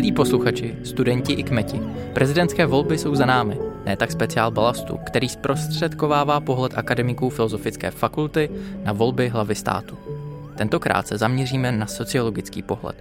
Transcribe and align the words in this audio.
Milí 0.00 0.12
posluchači, 0.12 0.76
studenti 0.84 1.32
i 1.32 1.42
kmeti, 1.42 1.80
prezidentské 2.12 2.66
volby 2.66 2.98
jsou 2.98 3.14
za 3.14 3.26
námi, 3.26 3.58
ne 3.86 3.96
tak 3.96 4.12
speciál 4.12 4.50
balastu, 4.50 4.96
který 4.96 5.28
zprostředkovává 5.28 6.40
pohled 6.40 6.72
akademiků 6.74 7.30
Filozofické 7.30 7.90
fakulty 7.90 8.50
na 8.84 8.92
volby 8.92 9.28
hlavy 9.28 9.54
státu. 9.54 9.98
Tentokrát 10.56 11.06
se 11.06 11.18
zaměříme 11.18 11.72
na 11.72 11.86
sociologický 11.86 12.62
pohled. 12.62 12.96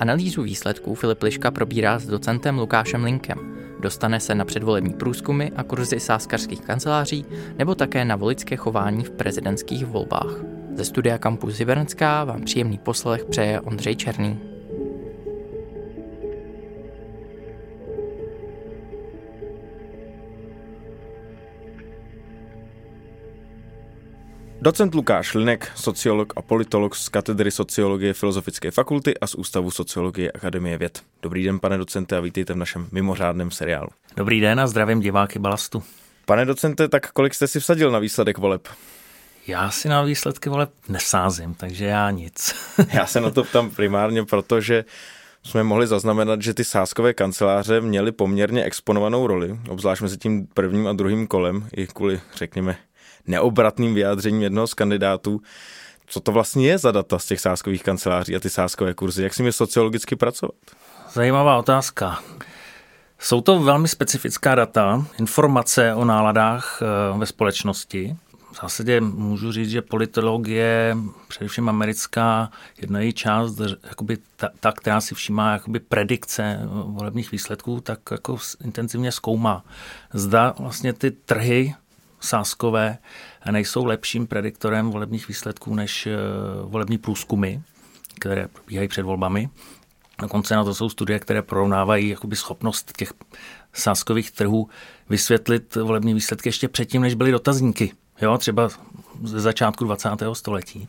Analýzu 0.00 0.42
výsledků 0.42 0.94
Filip 0.94 1.22
Liška 1.22 1.50
probírá 1.50 1.98
s 1.98 2.06
docentem 2.06 2.58
Lukášem 2.58 3.04
Linkem. 3.04 3.38
Dostane 3.80 4.20
se 4.20 4.34
na 4.34 4.44
předvolební 4.44 4.94
průzkumy 4.94 5.50
a 5.56 5.62
kurzy 5.62 6.00
sáskařských 6.00 6.60
kanceláří 6.60 7.24
nebo 7.58 7.74
také 7.74 8.04
na 8.04 8.16
voličské 8.16 8.56
chování 8.56 9.04
v 9.04 9.10
prezidentských 9.10 9.86
volbách. 9.86 10.34
Ze 10.74 10.84
studia 10.84 11.18
Campus 11.18 11.58
Hybernská 11.58 12.24
vám 12.24 12.42
příjemný 12.42 12.78
poslech 12.78 13.24
přeje 13.24 13.60
Ondřej 13.60 13.96
Černý. 13.96 14.55
Docent 24.66 24.94
Lukáš 24.94 25.34
Linek, 25.34 25.72
sociolog 25.74 26.32
a 26.36 26.42
politolog 26.42 26.96
z 26.96 27.08
katedry 27.08 27.50
sociologie 27.50 28.14
Filozofické 28.14 28.70
fakulty 28.70 29.18
a 29.18 29.26
z 29.26 29.34
Ústavu 29.34 29.70
sociologie 29.70 30.32
Akademie 30.32 30.78
věd. 30.78 31.02
Dobrý 31.22 31.44
den, 31.44 31.58
pane 31.58 31.78
docente, 31.78 32.16
a 32.16 32.20
vítejte 32.20 32.52
v 32.52 32.56
našem 32.56 32.88
mimořádném 32.92 33.50
seriálu. 33.50 33.88
Dobrý 34.16 34.40
den 34.40 34.60
a 34.60 34.66
zdravím 34.66 35.00
diváky 35.00 35.38
Balastu. 35.38 35.82
Pane 36.24 36.44
docente, 36.44 36.88
tak 36.88 37.12
kolik 37.12 37.34
jste 37.34 37.48
si 37.48 37.60
vsadil 37.60 37.90
na 37.90 37.98
výsledek 37.98 38.38
voleb? 38.38 38.68
Já 39.46 39.70
si 39.70 39.88
na 39.88 40.02
výsledky 40.02 40.48
voleb 40.48 40.70
nesázím, 40.88 41.54
takže 41.54 41.84
já 41.84 42.10
nic. 42.10 42.54
já 42.92 43.06
se 43.06 43.20
na 43.20 43.30
to 43.30 43.44
ptám 43.44 43.70
primárně, 43.70 44.24
protože 44.24 44.84
jsme 45.42 45.62
mohli 45.62 45.86
zaznamenat, 45.86 46.42
že 46.42 46.54
ty 46.54 46.64
sáskové 46.64 47.14
kanceláře 47.14 47.80
měly 47.80 48.12
poměrně 48.12 48.64
exponovanou 48.64 49.26
roli, 49.26 49.58
obzvlášť 49.68 50.02
mezi 50.02 50.16
tím 50.16 50.46
prvním 50.46 50.86
a 50.86 50.92
druhým 50.92 51.26
kolem, 51.26 51.68
i 51.76 51.86
kvůli, 51.86 52.20
řekněme, 52.34 52.76
neobratným 53.28 53.94
vyjádřením 53.94 54.42
jednoho 54.42 54.66
z 54.66 54.74
kandidátů. 54.74 55.40
Co 56.06 56.20
to 56.20 56.32
vlastně 56.32 56.68
je 56.68 56.78
za 56.78 56.92
data 56.92 57.18
z 57.18 57.26
těch 57.26 57.40
sáskových 57.40 57.82
kanceláří 57.82 58.36
a 58.36 58.40
ty 58.40 58.50
sáskové 58.50 58.94
kurzy? 58.94 59.22
Jak 59.22 59.34
s 59.34 59.38
nimi 59.38 59.52
sociologicky 59.52 60.16
pracovat? 60.16 60.54
Zajímavá 61.12 61.58
otázka. 61.58 62.18
Jsou 63.18 63.40
to 63.40 63.60
velmi 63.60 63.88
specifická 63.88 64.54
data, 64.54 65.06
informace 65.18 65.94
o 65.94 66.04
náladách 66.04 66.82
eh, 66.82 67.18
ve 67.18 67.26
společnosti. 67.26 68.16
V 68.52 68.60
zásadě 68.62 69.00
můžu 69.00 69.52
říct, 69.52 69.70
že 69.70 69.82
politologie, 69.82 70.96
především 71.28 71.68
americká, 71.68 72.50
jedna 72.80 73.00
její 73.00 73.12
část, 73.12 73.60
jakoby 73.88 74.18
ta, 74.36 74.48
ta, 74.60 74.72
která 74.72 75.00
si 75.00 75.14
všímá 75.14 75.52
jakoby 75.52 75.80
predikce 75.80 76.60
volebních 76.70 77.32
výsledků, 77.32 77.80
tak 77.80 77.98
jako 78.10 78.38
intenzivně 78.64 79.12
zkoumá. 79.12 79.64
Zda 80.12 80.54
vlastně 80.58 80.92
ty 80.92 81.10
trhy 81.10 81.74
sáskové 82.26 82.98
nejsou 83.50 83.84
lepším 83.84 84.26
prediktorem 84.26 84.90
volebních 84.90 85.28
výsledků 85.28 85.74
než 85.74 86.06
eh, 86.06 86.16
volební 86.62 86.98
průzkumy, 86.98 87.56
které 88.20 88.48
probíhají 88.48 88.88
před 88.88 89.02
volbami. 89.02 89.48
Dokonce 90.20 90.54
na 90.54 90.64
to 90.64 90.74
jsou 90.74 90.88
studie, 90.88 91.18
které 91.18 91.42
porovnávají 91.42 92.08
jakoby 92.08 92.36
schopnost 92.36 92.92
těch 92.96 93.12
sáskových 93.72 94.30
trhů 94.30 94.68
vysvětlit 95.08 95.74
volební 95.74 96.14
výsledky 96.14 96.48
ještě 96.48 96.68
předtím, 96.68 97.02
než 97.02 97.14
byly 97.14 97.32
dotazníky. 97.32 97.92
Jo, 98.20 98.38
třeba 98.38 98.68
ze 99.24 99.40
začátku 99.40 99.84
20. 99.84 100.08
století. 100.32 100.88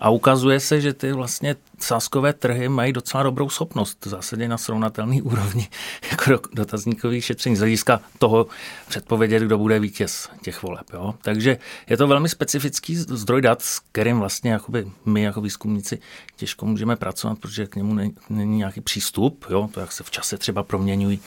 A 0.00 0.10
ukazuje 0.10 0.60
se, 0.60 0.80
že 0.80 0.92
ty 0.92 1.12
vlastně 1.12 1.56
sáskové 1.78 2.32
trhy 2.32 2.68
mají 2.68 2.92
docela 2.92 3.22
dobrou 3.22 3.48
schopnost, 3.48 4.06
v 4.06 4.08
zásadě 4.08 4.48
na 4.48 4.58
srovnatelný 4.58 5.22
úrovni 5.32 5.68
jako 6.10 6.48
dotazníkový 6.52 7.20
šetření 7.20 7.56
z 7.56 7.58
hlediska 7.58 8.00
toho 8.18 8.46
předpovědět, 8.88 9.42
kdo 9.42 9.58
bude 9.58 9.78
vítěz 9.78 10.28
těch 10.42 10.62
voleb. 10.62 10.86
Jo? 10.92 11.14
Takže 11.22 11.58
je 11.90 11.96
to 11.96 12.06
velmi 12.06 12.28
specifický 12.28 12.96
zdroj 12.96 13.42
dat, 13.42 13.62
s 13.62 13.78
kterým 13.78 14.18
vlastně 14.18 14.52
jakoby 14.52 14.86
my 15.04 15.22
jako 15.22 15.40
výzkumníci 15.40 15.98
těžko 16.36 16.66
můžeme 16.66 16.96
pracovat, 16.96 17.38
protože 17.38 17.66
k 17.66 17.76
němu 17.76 17.94
není 18.30 18.58
nějaký 18.58 18.80
přístup, 18.80 19.44
jo? 19.50 19.68
to 19.74 19.80
jak 19.80 19.92
se 19.92 20.04
v 20.04 20.10
čase 20.10 20.38
třeba 20.38 20.62
proměňují 20.62 21.20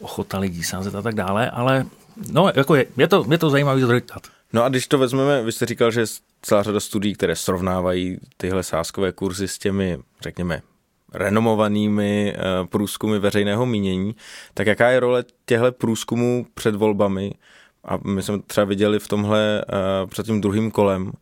ochota 0.00 0.38
lidí 0.38 0.62
sázet 0.62 0.94
a 0.94 1.02
tak 1.02 1.14
dále, 1.14 1.50
ale 1.50 1.86
no, 2.32 2.52
jako 2.54 2.74
je, 2.74 2.86
je, 2.96 3.08
to, 3.08 3.24
je 3.30 3.38
to 3.38 3.50
zajímavý 3.50 3.82
zdroj 3.82 4.02
dat. 4.14 4.22
No 4.52 4.64
a 4.64 4.68
když 4.68 4.86
to 4.86 4.98
vezmeme, 4.98 5.42
vy 5.42 5.52
jste 5.52 5.66
říkal, 5.66 5.90
že 5.90 6.04
celá 6.42 6.62
řada 6.62 6.80
studií, 6.80 7.14
které 7.14 7.36
srovnávají 7.36 8.18
tyhle 8.36 8.62
sáskové 8.62 9.12
kurzy 9.12 9.48
s 9.48 9.58
těmi, 9.58 9.98
řekněme, 10.20 10.62
renomovanými 11.14 12.34
uh, 12.36 12.66
průzkumy 12.66 13.18
veřejného 13.18 13.66
mínění, 13.66 14.16
tak 14.54 14.66
jaká 14.66 14.90
je 14.90 15.00
role 15.00 15.24
těchto 15.46 15.72
průzkumů 15.72 16.46
před 16.54 16.74
volbami? 16.74 17.32
A 17.84 17.96
my 17.96 18.22
jsme 18.22 18.38
třeba 18.38 18.64
viděli 18.64 18.98
v 18.98 19.08
tomhle 19.08 19.64
uh, 19.64 20.10
před 20.10 20.26
tím 20.26 20.40
druhým 20.40 20.70
kolem, 20.70 21.12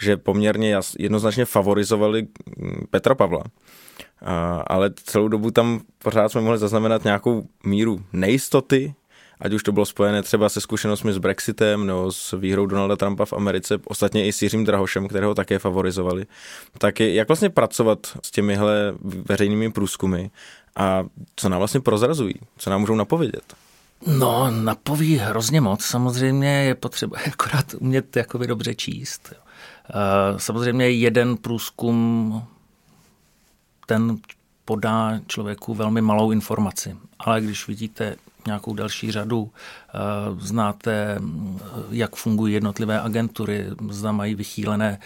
že 0.00 0.16
poměrně 0.16 0.76
jednoznačně 0.98 1.44
favorizovali 1.44 2.26
mm, 2.56 2.86
Petra 2.90 3.14
Pavla. 3.14 3.38
Uh, 3.40 4.28
ale 4.66 4.90
celou 5.04 5.28
dobu 5.28 5.50
tam 5.50 5.80
pořád 5.98 6.28
jsme 6.28 6.40
mohli 6.40 6.58
zaznamenat 6.58 7.04
nějakou 7.04 7.46
míru 7.64 8.04
nejistoty, 8.12 8.94
ať 9.40 9.52
už 9.52 9.62
to 9.62 9.72
bylo 9.72 9.86
spojené 9.86 10.22
třeba 10.22 10.48
se 10.48 10.60
zkušenostmi 10.60 11.12
s 11.12 11.18
Brexitem 11.18 11.86
nebo 11.86 12.12
s 12.12 12.38
výhrou 12.38 12.66
Donalda 12.66 12.96
Trumpa 12.96 13.24
v 13.24 13.32
Americe, 13.32 13.78
ostatně 13.84 14.26
i 14.26 14.32
s 14.32 14.42
Jiřím 14.42 14.64
Drahošem, 14.64 15.08
kterého 15.08 15.34
také 15.34 15.58
favorizovali. 15.58 16.26
Tak 16.78 17.00
jak 17.00 17.28
vlastně 17.28 17.50
pracovat 17.50 17.98
s 18.22 18.30
těmihle 18.30 18.94
veřejnými 19.28 19.72
průzkumy 19.72 20.26
a 20.76 21.04
co 21.36 21.48
nám 21.48 21.58
vlastně 21.58 21.80
prozrazují, 21.80 22.34
co 22.58 22.70
nám 22.70 22.80
můžou 22.80 22.94
napovědět? 22.94 23.54
No, 24.06 24.50
napoví 24.50 25.16
hrozně 25.16 25.60
moc. 25.60 25.84
Samozřejmě 25.84 26.48
je 26.48 26.74
potřeba 26.74 27.16
akorát 27.26 27.74
umět 27.78 28.16
jakoby 28.16 28.46
dobře 28.46 28.74
číst. 28.74 29.32
Eh, 29.32 29.94
samozřejmě 30.36 30.90
jeden 30.90 31.36
průzkum 31.36 32.42
ten 33.86 34.16
podá 34.64 35.20
člověku 35.26 35.74
velmi 35.74 36.00
malou 36.00 36.30
informaci. 36.30 36.96
Ale 37.18 37.40
když 37.40 37.68
vidíte 37.68 38.16
nějakou 38.46 38.74
další 38.74 39.12
řadu, 39.12 39.50
eh, 39.50 39.98
znáte, 40.38 41.18
jak 41.90 42.16
fungují 42.16 42.54
jednotlivé 42.54 43.00
agentury, 43.00 43.66
zda 43.90 44.12
mají 44.12 44.34
vychýlené 44.34 44.98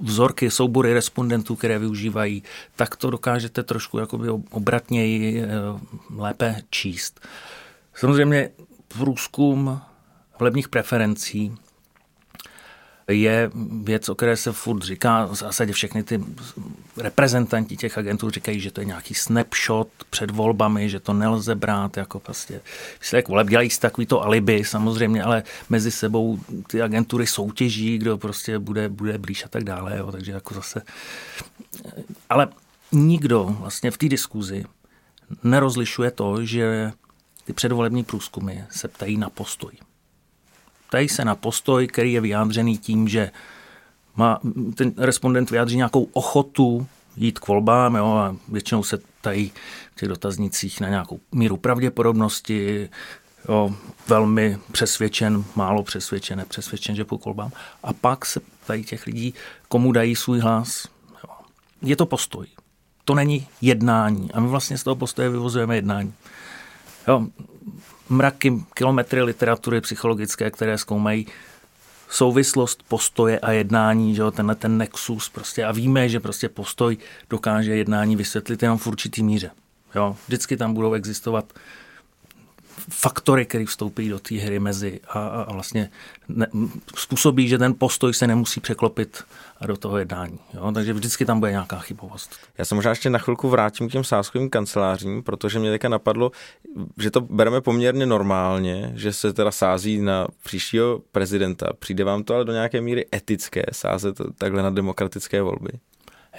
vzorky, 0.00 0.50
soubory 0.50 0.94
respondentů, 0.94 1.56
které 1.56 1.78
využívají, 1.78 2.42
tak 2.76 2.96
to 2.96 3.10
dokážete 3.10 3.62
trošku 3.62 3.98
jakoby 3.98 4.30
obratněji 4.30 5.42
eh, 5.42 5.48
lépe 6.16 6.56
číst. 6.70 7.20
Samozřejmě 7.94 8.50
průzkum 8.88 9.80
volebních 10.38 10.68
preferencí 10.68 11.56
je 13.08 13.50
věc, 13.82 14.08
o 14.08 14.14
které 14.14 14.36
se 14.36 14.52
furt 14.52 14.82
říká, 14.82 15.24
v 15.24 15.34
zásadě 15.34 15.72
všechny 15.72 16.02
ty 16.02 16.24
reprezentanti 16.96 17.76
těch 17.76 17.98
agentů 17.98 18.30
říkají, 18.30 18.60
že 18.60 18.70
to 18.70 18.80
je 18.80 18.84
nějaký 18.84 19.14
snapshot 19.14 19.88
před 20.10 20.30
volbami, 20.30 20.90
že 20.90 21.00
to 21.00 21.12
nelze 21.12 21.54
brát 21.54 21.96
jako 21.96 22.20
prostě 22.20 22.60
jak 23.12 23.28
voleb. 23.28 23.48
Dělají 23.48 23.70
si 23.70 23.80
takový 23.80 24.06
to 24.06 24.22
alibi 24.22 24.64
samozřejmě, 24.64 25.22
ale 25.22 25.42
mezi 25.68 25.90
sebou 25.90 26.38
ty 26.66 26.82
agentury 26.82 27.26
soutěží, 27.26 27.98
kdo 27.98 28.18
prostě 28.18 28.58
bude, 28.58 28.88
bude 28.88 29.18
blíž 29.18 29.44
a 29.44 29.48
tak 29.48 29.64
dále. 29.64 29.98
Jo, 29.98 30.12
takže 30.12 30.32
jako 30.32 30.54
zase... 30.54 30.82
Ale 32.30 32.48
nikdo 32.92 33.56
vlastně 33.60 33.90
v 33.90 33.98
té 33.98 34.08
diskuzi 34.08 34.64
nerozlišuje 35.44 36.10
to, 36.10 36.44
že 36.44 36.92
ty 37.44 37.52
předvolební 37.52 38.04
průzkumy 38.04 38.64
se 38.70 38.88
ptají 38.88 39.16
na 39.16 39.30
postoj. 39.30 39.72
Ptají 40.92 41.08
se 41.08 41.24
na 41.24 41.34
postoj, 41.34 41.86
který 41.86 42.12
je 42.12 42.20
vyjádřený 42.20 42.78
tím, 42.78 43.08
že 43.08 43.30
má, 44.16 44.40
ten 44.74 44.92
respondent 44.96 45.50
vyjádří 45.50 45.76
nějakou 45.76 46.08
ochotu 46.12 46.86
jít 47.16 47.38
k 47.38 47.48
volbám, 47.48 47.94
jo, 47.94 48.06
a 48.06 48.36
většinou 48.48 48.82
se 48.82 48.98
ptají 49.20 49.52
v 49.94 50.00
těch 50.00 50.08
dotaznicích 50.08 50.80
na 50.80 50.88
nějakou 50.88 51.20
míru 51.32 51.56
pravděpodobnosti, 51.56 52.88
jo, 53.48 53.74
velmi 54.08 54.58
přesvědčen, 54.72 55.44
málo 55.54 55.82
přesvědčen, 55.82 56.38
nepřesvědčen, 56.38 56.96
že 56.96 57.04
půjdu 57.04 57.22
k 57.22 57.24
volbám. 57.24 57.50
A 57.82 57.92
pak 57.92 58.26
se 58.26 58.40
ptají 58.40 58.84
těch 58.84 59.06
lidí, 59.06 59.34
komu 59.68 59.92
dají 59.92 60.16
svůj 60.16 60.40
hlas. 60.40 60.88
Jo. 61.24 61.34
Je 61.82 61.96
to 61.96 62.06
postoj. 62.06 62.46
To 63.04 63.14
není 63.14 63.46
jednání. 63.60 64.32
A 64.32 64.40
my 64.40 64.48
vlastně 64.48 64.78
z 64.78 64.82
toho 64.82 64.96
postoje 64.96 65.28
vyvozujeme 65.28 65.76
jednání. 65.76 66.14
Jo, 67.08 67.26
mraky, 68.12 68.64
kilometry 68.74 69.22
literatury 69.22 69.80
psychologické, 69.80 70.50
které 70.50 70.78
zkoumají 70.78 71.26
souvislost 72.10 72.82
postoje 72.88 73.38
a 73.38 73.52
jednání, 73.52 74.14
že 74.14 74.22
jo, 74.22 74.30
tenhle 74.30 74.54
ten 74.54 74.78
nexus 74.78 75.28
prostě 75.28 75.64
a 75.64 75.72
víme, 75.72 76.08
že 76.08 76.20
prostě 76.20 76.48
postoj 76.48 76.96
dokáže 77.30 77.76
jednání 77.76 78.16
vysvětlit 78.16 78.62
jenom 78.62 78.78
v 78.78 78.86
určitý 78.86 79.22
míře. 79.22 79.50
Jo, 79.94 80.16
vždycky 80.26 80.56
tam 80.56 80.74
budou 80.74 80.92
existovat 80.92 81.52
faktory, 82.90 83.46
které 83.46 83.64
vstoupí 83.64 84.08
do 84.08 84.18
té 84.18 84.34
hry 84.34 84.60
mezi 84.60 85.00
a, 85.08 85.18
a 85.18 85.52
vlastně 85.52 85.90
ne, 86.28 86.46
způsobí, 86.96 87.48
že 87.48 87.58
ten 87.58 87.74
postoj 87.78 88.14
se 88.14 88.26
nemusí 88.26 88.60
překlopit 88.60 89.24
do 89.66 89.76
toho 89.76 89.98
jednání. 89.98 90.38
Jo? 90.54 90.72
Takže 90.72 90.92
vždycky 90.92 91.24
tam 91.24 91.40
bude 91.40 91.50
nějaká 91.50 91.78
chybovost. 91.78 92.36
Já 92.58 92.64
se 92.64 92.74
možná 92.74 92.90
ještě 92.90 93.10
na 93.10 93.18
chvilku 93.18 93.48
vrátím 93.48 93.88
k 93.88 93.92
těm 93.92 94.04
sáskovým 94.04 94.50
kancelářím, 94.50 95.22
protože 95.22 95.58
mě 95.58 95.70
teďka 95.70 95.88
napadlo, 95.88 96.30
že 96.98 97.10
to 97.10 97.20
bereme 97.20 97.60
poměrně 97.60 98.06
normálně, 98.06 98.92
že 98.94 99.12
se 99.12 99.32
teda 99.32 99.50
sází 99.50 100.00
na 100.00 100.26
příštího 100.44 101.00
prezidenta. 101.12 101.72
Přijde 101.78 102.04
vám 102.04 102.24
to 102.24 102.34
ale 102.34 102.44
do 102.44 102.52
nějaké 102.52 102.80
míry 102.80 103.06
etické 103.14 103.62
sázet 103.72 104.20
takhle 104.38 104.62
na 104.62 104.70
demokratické 104.70 105.42
volby? 105.42 105.70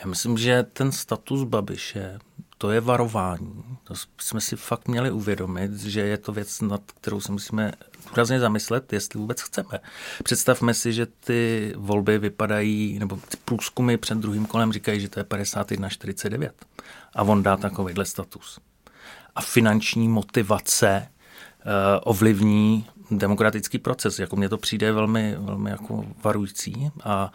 Já 0.01 0.07
myslím, 0.07 0.37
že 0.37 0.63
ten 0.63 0.91
status 0.91 1.43
Babiše 1.43 2.19
to 2.63 2.71
je 2.71 2.81
varování. 2.81 3.63
To 3.83 3.93
jsme 4.21 4.41
si 4.41 4.55
fakt 4.55 4.87
měli 4.87 5.11
uvědomit, 5.11 5.73
že 5.73 6.01
je 6.01 6.17
to 6.17 6.31
věc, 6.31 6.61
nad 6.61 6.81
kterou 6.91 7.21
se 7.21 7.31
musíme 7.31 7.71
důrazně 8.09 8.39
zamyslet, 8.39 8.93
jestli 8.93 9.19
vůbec 9.19 9.41
chceme. 9.41 9.79
Představme 10.23 10.73
si, 10.73 10.93
že 10.93 11.05
ty 11.05 11.73
volby 11.77 12.17
vypadají, 12.17 12.99
nebo 12.99 13.15
ty 13.15 13.37
průzkumy 13.45 13.97
před 13.97 14.17
druhým 14.17 14.45
kolem 14.45 14.73
říkají, 14.73 14.99
že 14.99 15.09
to 15.09 15.19
je 15.19 15.23
51-49. 15.23 16.49
A 17.15 17.23
on 17.23 17.43
dá 17.43 17.57
takovýhle 17.57 18.05
status. 18.05 18.59
A 19.35 19.41
finanční 19.41 20.07
motivace 20.07 21.07
uh, 21.07 21.71
ovlivní 22.03 22.85
demokratický 23.11 23.79
proces. 23.79 24.19
Jako 24.19 24.35
mně 24.35 24.49
to 24.49 24.57
přijde 24.57 24.91
velmi, 24.91 25.35
velmi 25.39 25.69
jako 25.69 26.05
varující. 26.23 26.91
A 27.03 27.31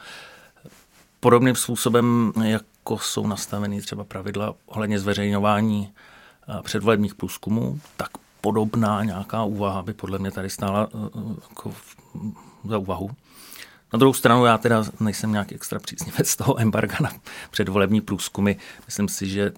podobným 1.20 1.54
způsobem, 1.54 2.32
jak 2.44 2.62
jako 2.88 3.04
jsou 3.04 3.26
nastaveny 3.26 3.80
třeba 3.80 4.04
pravidla 4.04 4.54
ohledně 4.66 4.98
zveřejňování 4.98 5.92
eh, 6.48 6.62
předvolebních 6.62 7.14
průzkumů, 7.14 7.80
tak 7.96 8.08
podobná 8.40 9.04
nějaká 9.04 9.44
úvaha 9.44 9.82
by 9.82 9.94
podle 9.94 10.18
mě 10.18 10.30
tady 10.30 10.50
stála 10.50 10.88
eh, 10.94 10.98
jako 11.48 11.74
za 12.64 12.78
úvahu. 12.78 13.10
Na 13.92 13.98
druhou 13.98 14.12
stranu 14.12 14.44
já 14.44 14.58
teda 14.58 14.84
nejsem 15.00 15.32
nějaký 15.32 15.54
extra 15.54 15.78
příznivec 15.78 16.36
toho 16.36 16.60
embarga 16.60 16.96
na 17.00 17.12
předvolební 17.50 18.00
průzkumy. 18.00 18.52
Myslím 18.86 19.08
si, 19.08 19.28
že 19.28 19.52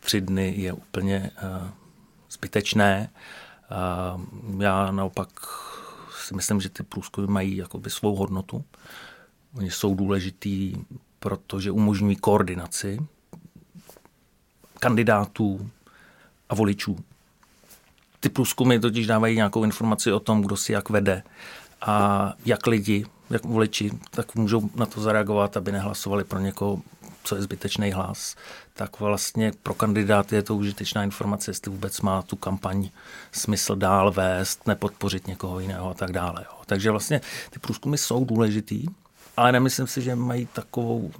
tři 0.00 0.20
dny 0.20 0.54
je 0.56 0.72
úplně 0.72 1.30
uh, 1.42 1.68
zbytečné. 2.30 3.10
Uh, 4.16 4.62
já 4.62 4.90
naopak 4.90 5.28
si 6.26 6.34
myslím, 6.34 6.60
že 6.60 6.68
ty 6.68 6.82
průzkumy 6.82 7.26
mají 7.26 7.56
jakoby 7.56 7.90
svou 7.90 8.14
hodnotu. 8.16 8.64
Oni 9.54 9.70
jsou 9.70 9.94
důležitý 9.94 10.74
protože 11.18 11.70
umožňují 11.70 12.16
koordinaci 12.16 12.98
kandidátů 14.80 15.70
a 16.48 16.54
voličů. 16.54 16.98
Ty 18.20 18.28
průzkumy 18.28 18.78
totiž 18.78 19.06
dávají 19.06 19.36
nějakou 19.36 19.64
informaci 19.64 20.12
o 20.12 20.20
tom, 20.20 20.42
kdo 20.42 20.56
si 20.56 20.72
jak 20.72 20.90
vede 20.90 21.22
a 21.80 22.32
jak 22.44 22.66
lidi, 22.66 23.06
jak 23.30 23.44
voliči, 23.44 23.90
tak 24.10 24.34
můžou 24.34 24.70
na 24.74 24.86
to 24.86 25.00
zareagovat, 25.00 25.56
aby 25.56 25.72
nehlasovali 25.72 26.24
pro 26.24 26.38
někoho, 26.38 26.82
co 27.24 27.36
je 27.36 27.42
zbytečný 27.42 27.90
hlas. 27.92 28.36
Tak 28.74 29.00
vlastně 29.00 29.52
pro 29.62 29.74
kandidáty 29.74 30.34
je 30.34 30.42
to 30.42 30.56
užitečná 30.56 31.04
informace, 31.04 31.50
jestli 31.50 31.70
vůbec 31.70 32.00
má 32.00 32.22
tu 32.22 32.36
kampaň 32.36 32.90
smysl 33.32 33.76
dál 33.76 34.12
vést, 34.12 34.66
nepodpořit 34.66 35.26
někoho 35.26 35.60
jiného 35.60 35.90
a 35.90 35.94
tak 35.94 36.12
dále. 36.12 36.44
Takže 36.66 36.90
vlastně 36.90 37.20
ty 37.50 37.58
průzkumy 37.58 37.98
jsou 37.98 38.24
důležitý, 38.24 38.86
ale 39.38 39.52
nemyslím 39.52 39.86
si, 39.86 40.02
že 40.02 40.14
mají 40.14 40.46
takovou, 40.52 41.10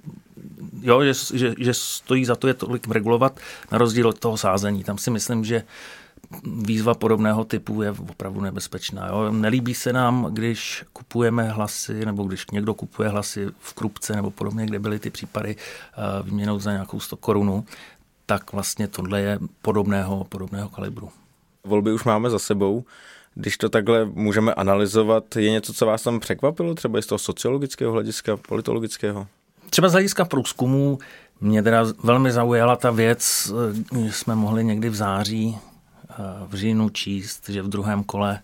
jo, 0.83 1.05
že, 1.05 1.13
že, 1.35 1.55
že 1.59 1.75
stojí 1.75 2.25
za 2.25 2.37
to 2.37 2.49
je 2.49 2.55
tolik 2.55 2.89
regulovat, 2.89 3.41
na 3.73 3.79
rozdíl 3.79 4.09
od 4.09 4.19
toho 4.19 4.37
sázení. 4.37 4.85
Tam 4.85 4.99
si 4.99 5.11
myslím, 5.11 5.45
že 5.45 5.63
výzva 6.45 6.95
podobného 6.95 7.45
typu 7.45 7.83
je 7.83 7.91
opravdu 7.91 8.41
nebezpečná. 8.41 9.09
Jo. 9.09 9.33
Nelíbí 9.33 9.75
se 9.75 9.93
nám, 9.93 10.27
když 10.31 10.85
kupujeme 10.93 11.49
hlasy, 11.51 12.07
nebo 12.07 12.25
když 12.25 12.51
někdo 12.51 12.75
kupuje 12.75 13.09
hlasy 13.09 13.47
v 13.59 13.75
Krupce 13.75 14.17
nebo 14.17 14.31
podobně, 14.31 14.67
kde 14.67 14.79
byly 14.79 14.99
ty 14.99 15.11
případy 15.11 15.57
uh, 15.57 16.27
výměnou 16.27 16.59
za 16.59 16.73
nějakou 16.73 17.01
100 17.01 17.17
korunu, 17.17 17.65
tak 18.27 18.53
vlastně 18.53 18.89
tohle 18.89 19.21
je 19.21 19.39
podobného, 19.63 20.25
podobného 20.25 20.69
kalibru. 20.69 21.11
Volby 21.65 21.93
už 21.93 22.05
máme 22.05 22.31
za 22.31 22.39
sebou. 22.39 22.85
Když 23.41 23.59
to 23.59 23.69
takhle 23.69 24.05
můžeme 24.05 24.55
analyzovat, 24.55 25.37
je 25.37 25.51
něco, 25.51 25.73
co 25.73 25.87
vás 25.87 26.03
tam 26.03 26.21
překvapilo, 26.21 26.75
třeba 26.75 27.03
z 27.03 27.07
toho 27.07 27.19
sociologického 27.19 27.93
hlediska, 27.93 28.37
politologického? 28.37 29.27
Třeba 29.71 29.89
z 29.89 29.93
hlediska 29.93 30.25
průzkumů 30.25 30.99
mě 31.41 31.63
teda 31.63 31.85
velmi 32.03 32.33
zaujala 32.33 32.77
ta 32.77 32.91
věc, 32.91 33.53
že 34.05 34.13
jsme 34.13 34.35
mohli 34.35 34.65
někdy 34.65 34.89
v 34.89 34.95
září, 34.95 35.59
eh, 36.11 36.15
v 36.49 36.55
říjnu 36.55 36.89
číst, 36.89 37.49
že 37.49 37.63
v 37.63 37.69
druhém 37.69 38.05
kole 38.05 38.41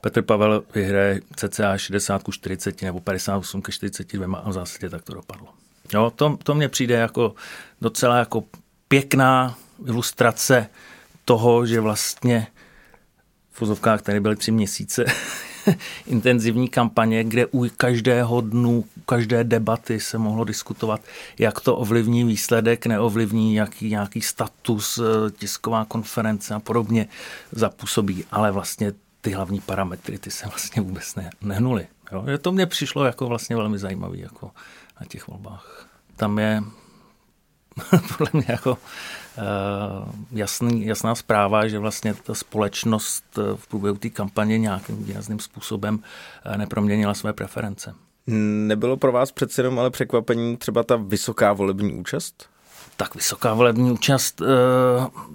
Petr 0.00 0.22
Pavel 0.22 0.64
vyhraje 0.74 1.20
cca 1.36 1.78
60 1.78 2.22
ku 2.22 2.32
40 2.32 2.82
nebo 2.82 3.00
58 3.00 3.62
ke 3.62 3.72
42 3.72 4.38
a 4.38 4.50
v 4.50 4.52
zásadě 4.52 4.90
tak 4.90 5.02
to 5.02 5.14
dopadlo. 5.14 5.48
Jo, 5.94 6.12
to, 6.16 6.38
to 6.42 6.54
mně 6.54 6.68
přijde 6.68 6.94
jako 6.94 7.34
docela 7.80 8.18
jako 8.18 8.44
pěkná 8.88 9.54
ilustrace 9.86 10.66
toho, 11.24 11.66
že 11.66 11.80
vlastně 11.80 12.46
vozovkách 13.58 14.02
tady 14.02 14.20
byly 14.20 14.36
tři 14.36 14.50
měsíce 14.52 15.04
intenzivní 16.06 16.68
kampaně, 16.68 17.24
kde 17.24 17.46
u 17.46 17.68
každého 17.76 18.40
dnu, 18.40 18.84
u 18.96 19.00
každé 19.00 19.44
debaty 19.44 20.00
se 20.00 20.18
mohlo 20.18 20.44
diskutovat, 20.44 21.00
jak 21.38 21.60
to 21.60 21.76
ovlivní 21.76 22.24
výsledek, 22.24 22.86
neovlivní, 22.86 23.54
jaký 23.54 23.90
nějaký 23.90 24.20
status, 24.20 24.98
eh, 24.98 25.30
tisková 25.30 25.84
konference 25.84 26.54
a 26.54 26.60
podobně 26.60 27.08
zapůsobí, 27.52 28.24
ale 28.30 28.50
vlastně 28.50 28.92
ty 29.20 29.30
hlavní 29.30 29.60
parametry, 29.60 30.18
ty 30.18 30.30
se 30.30 30.46
vlastně 30.46 30.82
vůbec 30.82 31.14
ne, 31.14 31.30
nehnuly. 31.40 31.86
Jo? 32.12 32.24
To 32.40 32.52
mně 32.52 32.66
přišlo 32.66 33.04
jako 33.04 33.26
vlastně 33.26 33.56
velmi 33.56 33.78
zajímavý 33.78 34.20
jako 34.20 34.50
na 35.00 35.06
těch 35.06 35.28
volbách. 35.28 35.86
Tam 36.16 36.38
je 36.38 36.62
podle 38.18 38.30
mě 38.32 38.46
jako 38.48 38.78
jasný, 40.32 40.86
jasná 40.86 41.14
zpráva, 41.14 41.68
že 41.68 41.78
vlastně 41.78 42.14
ta 42.14 42.34
společnost 42.34 43.24
eh, 43.38 43.56
v 43.56 43.66
průběhu 43.66 43.96
té 43.96 44.10
kampaně 44.10 44.58
nějakým 44.58 45.04
výrazným 45.04 45.40
způsobem 45.40 45.98
eh, 46.44 46.58
neproměnila 46.58 47.14
své 47.14 47.32
preference. 47.32 47.94
Nebylo 48.66 48.96
pro 48.96 49.12
vás 49.12 49.32
přece 49.32 49.60
jenom 49.62 49.78
ale 49.78 49.90
překvapení 49.90 50.56
třeba 50.56 50.82
ta 50.82 50.96
vysoká 50.96 51.52
volební 51.52 51.92
účast? 51.92 52.46
Tak 52.96 53.14
vysoká 53.14 53.54
volební 53.54 53.92
účast 53.92 54.42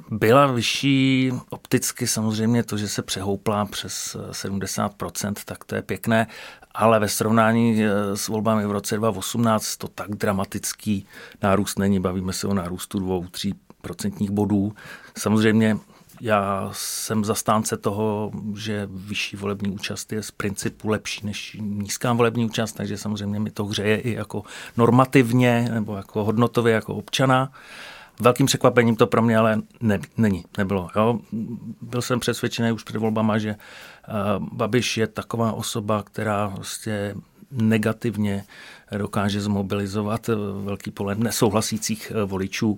byla 0.09 0.47
vyšší 0.47 1.31
opticky 1.49 2.07
samozřejmě 2.07 2.63
to, 2.63 2.77
že 2.77 2.87
se 2.87 3.01
přehoupla 3.01 3.65
přes 3.65 4.17
70%, 4.31 5.33
tak 5.45 5.63
to 5.63 5.75
je 5.75 5.81
pěkné, 5.81 6.27
ale 6.73 6.99
ve 6.99 7.09
srovnání 7.09 7.83
s 8.13 8.27
volbami 8.27 8.65
v 8.65 8.71
roce 8.71 8.97
2018 8.97 9.77
to 9.77 9.87
tak 9.87 10.09
dramatický 10.09 11.07
nárůst 11.43 11.79
není. 11.79 11.99
Bavíme 11.99 12.33
se 12.33 12.47
o 12.47 12.53
nárůstu 12.53 12.99
2-3 12.99 13.53
procentních 13.85 14.31
bodů. 14.31 14.73
Samozřejmě 15.17 15.77
já 16.21 16.69
jsem 16.73 17.25
zastánce 17.25 17.77
toho, 17.77 18.31
že 18.55 18.87
vyšší 18.91 19.37
volební 19.37 19.71
účast 19.71 20.13
je 20.13 20.23
z 20.23 20.31
principu 20.31 20.89
lepší 20.89 21.25
než 21.25 21.57
nízká 21.61 22.13
volební 22.13 22.45
účast, 22.45 22.73
takže 22.73 22.97
samozřejmě 22.97 23.39
mi 23.39 23.51
to 23.51 23.65
hřeje 23.65 23.97
i 23.97 24.13
jako 24.13 24.43
normativně 24.77 25.69
nebo 25.73 25.95
jako 25.95 26.23
hodnotově 26.23 26.73
jako 26.73 26.95
občana. 26.95 27.51
Velkým 28.19 28.45
překvapením 28.45 28.95
to 28.95 29.07
pro 29.07 29.21
mě 29.21 29.37
ale 29.37 29.61
ne, 29.81 29.99
není, 30.17 30.43
nebylo. 30.57 30.89
Jo. 30.95 31.19
Byl 31.81 32.01
jsem 32.01 32.19
přesvědčený 32.19 32.71
už 32.71 32.83
před 32.83 32.97
volbama, 32.97 33.37
že 33.37 33.55
uh, 33.55 34.47
Babiš 34.51 34.97
je 34.97 35.07
taková 35.07 35.53
osoba, 35.53 36.03
která 36.03 36.49
prostě 36.49 37.15
negativně 37.51 38.43
dokáže 38.97 39.41
zmobilizovat 39.41 40.29
velký 40.63 40.91
pole 40.91 41.15
nesouhlasících 41.15 42.11
eh, 42.11 42.23
voličů 42.23 42.77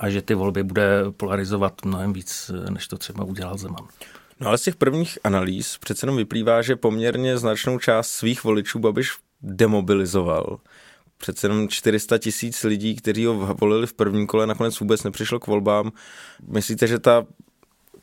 a 0.00 0.10
že 0.10 0.22
ty 0.22 0.34
volby 0.34 0.62
bude 0.62 1.04
polarizovat 1.16 1.84
mnohem 1.84 2.12
víc, 2.12 2.50
než 2.70 2.88
to 2.88 2.98
třeba 2.98 3.24
udělal 3.24 3.58
Zeman. 3.58 3.86
No 4.40 4.48
ale 4.48 4.58
z 4.58 4.62
těch 4.62 4.76
prvních 4.76 5.18
analýz 5.24 5.78
přece 5.78 6.04
jenom 6.04 6.16
vyplývá, 6.16 6.62
že 6.62 6.76
poměrně 6.76 7.38
značnou 7.38 7.78
část 7.78 8.10
svých 8.10 8.44
voličů 8.44 8.78
Babiš 8.78 9.12
demobilizoval. 9.42 10.58
Přece 11.18 11.46
jenom 11.46 11.68
400 11.68 12.18
tisíc 12.18 12.62
lidí, 12.62 12.96
kteří 12.96 13.26
ho 13.26 13.54
volili 13.60 13.86
v 13.86 13.92
prvním 13.92 14.26
kole, 14.26 14.46
nakonec 14.46 14.80
vůbec 14.80 15.02
nepřišlo 15.02 15.40
k 15.40 15.46
volbám. 15.46 15.92
Myslíte, 16.48 16.86
že 16.86 16.98
ta 16.98 17.26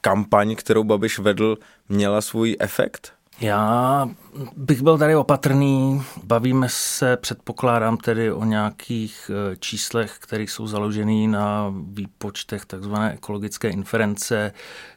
kampaň, 0.01 0.55
kterou 0.55 0.83
Babiš 0.83 1.19
vedl, 1.19 1.57
měla 1.89 2.21
svůj 2.21 2.55
efekt? 2.59 3.16
Já 3.41 4.09
bych 4.57 4.81
byl 4.81 4.97
tady 4.97 5.15
opatrný. 5.15 6.03
Bavíme 6.23 6.67
se, 6.69 7.17
předpokládám 7.17 7.97
tedy 7.97 8.31
o 8.31 8.45
nějakých 8.45 9.31
eh, 9.33 9.55
číslech, 9.59 10.15
které 10.19 10.43
jsou 10.43 10.67
založený 10.67 11.27
na 11.27 11.73
výpočtech 11.91 12.65
takzvané 12.65 13.13
ekologické 13.13 13.69
inference, 13.69 14.53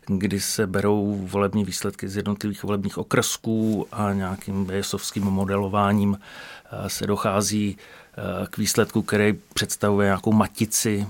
kdy 0.06 0.40
se 0.40 0.66
berou 0.66 1.26
volební 1.30 1.64
výsledky 1.64 2.08
z 2.08 2.16
jednotlivých 2.16 2.62
volebních 2.62 2.98
okrsků 2.98 3.86
a 3.92 4.12
nějakým 4.12 4.64
BSovským 4.64 5.24
modelováním 5.24 6.18
eh, 6.18 6.88
se 6.88 7.06
dochází 7.06 7.76
eh, 7.76 8.46
k 8.46 8.58
výsledku, 8.58 9.02
který 9.02 9.38
představuje 9.54 10.06
nějakou 10.06 10.32
matici 10.32 11.06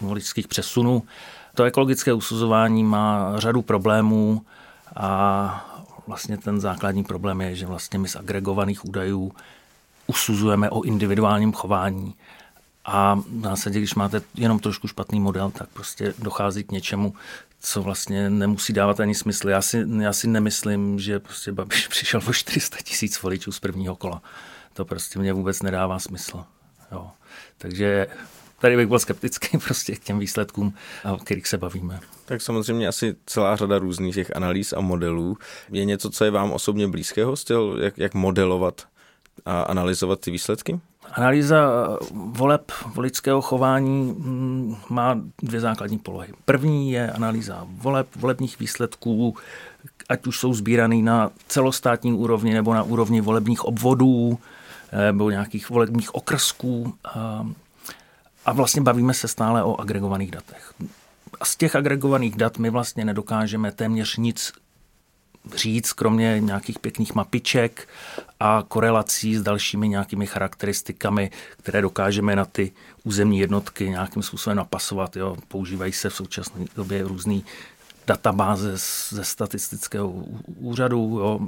voličských 0.00 0.48
přesunů. 0.48 1.02
To 1.54 1.64
ekologické 1.64 2.12
usuzování 2.12 2.84
má 2.84 3.32
řadu 3.40 3.62
problémů, 3.62 4.42
A 4.96 5.73
vlastně 6.06 6.38
ten 6.38 6.60
základní 6.60 7.04
problém 7.04 7.40
je, 7.40 7.54
že 7.54 7.66
vlastně 7.66 7.98
my 7.98 8.08
z 8.08 8.16
agregovaných 8.16 8.84
údajů 8.84 9.32
usuzujeme 10.06 10.70
o 10.70 10.82
individuálním 10.82 11.52
chování. 11.52 12.14
A 12.84 13.14
v 13.14 13.42
zásadě, 13.42 13.78
když 13.78 13.94
máte 13.94 14.22
jenom 14.34 14.58
trošku 14.58 14.88
špatný 14.88 15.20
model, 15.20 15.50
tak 15.50 15.68
prostě 15.68 16.14
dochází 16.18 16.64
k 16.64 16.72
něčemu, 16.72 17.14
co 17.60 17.82
vlastně 17.82 18.30
nemusí 18.30 18.72
dávat 18.72 19.00
ani 19.00 19.14
smysl. 19.14 19.48
Já 19.48 19.62
si, 19.62 19.84
já 20.00 20.12
si 20.12 20.28
nemyslím, 20.28 20.98
že 20.98 21.20
prostě 21.20 21.52
Babiš 21.52 21.88
přišel 21.88 22.20
o 22.26 22.32
400 22.32 22.76
tisíc 22.82 23.22
voličů 23.22 23.52
z 23.52 23.60
prvního 23.60 23.96
kola. 23.96 24.22
To 24.72 24.84
prostě 24.84 25.18
mě 25.18 25.32
vůbec 25.32 25.62
nedává 25.62 25.98
smysl. 25.98 26.44
Jo. 26.92 27.10
Takže 27.58 28.06
tady 28.64 28.76
bych 28.76 28.86
byl 28.86 28.98
skeptický 28.98 29.58
prostě 29.64 29.96
k 29.96 29.98
těm 29.98 30.18
výsledkům, 30.18 30.74
o 31.12 31.16
kterých 31.16 31.46
se 31.46 31.58
bavíme. 31.58 32.00
Tak 32.24 32.42
samozřejmě 32.42 32.88
asi 32.88 33.14
celá 33.26 33.56
řada 33.56 33.78
různých 33.78 34.14
těch 34.14 34.36
analýz 34.36 34.72
a 34.72 34.80
modelů. 34.80 35.36
Je 35.70 35.84
něco, 35.84 36.10
co 36.10 36.24
je 36.24 36.30
vám 36.30 36.52
osobně 36.52 36.88
blízkého 36.88 37.36
styl, 37.36 37.78
jak, 37.82 37.98
jak 37.98 38.14
modelovat 38.14 38.82
a 39.44 39.62
analyzovat 39.62 40.20
ty 40.20 40.30
výsledky? 40.30 40.80
Analýza 41.12 41.88
voleb 42.10 42.72
voličského 42.94 43.42
chování 43.42 44.14
mm, 44.18 44.76
má 44.88 45.20
dvě 45.42 45.60
základní 45.60 45.98
polohy. 45.98 46.32
První 46.44 46.92
je 46.92 47.10
analýza 47.10 47.66
voleb, 47.68 48.06
volebních 48.16 48.58
výsledků, 48.58 49.36
ať 50.08 50.26
už 50.26 50.38
jsou 50.38 50.54
sbíraný 50.54 51.02
na 51.02 51.30
celostátní 51.48 52.12
úrovni 52.12 52.54
nebo 52.54 52.74
na 52.74 52.82
úrovni 52.82 53.20
volebních 53.20 53.64
obvodů 53.64 54.38
eh, 54.92 55.04
nebo 55.04 55.30
nějakých 55.30 55.70
volebních 55.70 56.14
okrsků. 56.14 56.94
A 58.44 58.52
vlastně 58.52 58.82
bavíme 58.82 59.14
se 59.14 59.28
stále 59.28 59.64
o 59.64 59.80
agregovaných 59.80 60.30
datech. 60.30 60.74
A 61.40 61.44
z 61.44 61.56
těch 61.56 61.76
agregovaných 61.76 62.36
dat 62.36 62.58
my 62.58 62.70
vlastně 62.70 63.04
nedokážeme 63.04 63.72
téměř 63.72 64.16
nic 64.16 64.52
říct, 65.54 65.92
kromě 65.92 66.40
nějakých 66.40 66.78
pěkných 66.78 67.14
mapiček 67.14 67.88
a 68.40 68.64
korelací 68.68 69.36
s 69.36 69.42
dalšími 69.42 69.88
nějakými 69.88 70.26
charakteristikami, 70.26 71.30
které 71.56 71.82
dokážeme 71.82 72.36
na 72.36 72.44
ty 72.44 72.72
územní 73.04 73.38
jednotky 73.38 73.88
nějakým 73.88 74.22
způsobem 74.22 74.56
napasovat. 74.56 75.16
Jo. 75.16 75.36
Používají 75.48 75.92
se 75.92 76.10
v 76.10 76.14
současné 76.14 76.64
době 76.76 77.02
různé 77.02 77.40
databáze 78.06 78.72
ze 79.08 79.24
statistického 79.24 80.10
úřadu, 80.56 81.18
jo. 81.18 81.40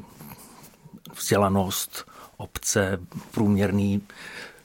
vzdělanost, 1.18 2.10
obce, 2.36 2.98
průměrný 3.30 4.02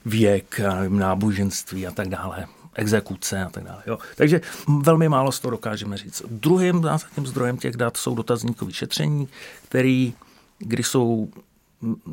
věk, 0.05 0.61
náboženství 0.89 1.87
a 1.87 1.91
tak 1.91 2.09
dále 2.09 2.47
exekuce 2.75 3.43
a 3.43 3.49
tak 3.49 3.63
dále. 3.63 3.83
Jo. 3.87 3.97
Takže 4.15 4.41
velmi 4.81 5.09
málo 5.09 5.31
z 5.31 5.39
toho 5.39 5.51
dokážeme 5.51 5.97
říct. 5.97 6.23
Druhým 6.29 6.83
zásadním 6.83 7.27
zdrojem 7.27 7.57
těch 7.57 7.77
dat 7.77 7.97
jsou 7.97 8.15
dotazníkové 8.15 8.73
šetření, 8.73 9.27
který, 9.69 10.13
když 10.59 10.87
jsou 10.87 11.29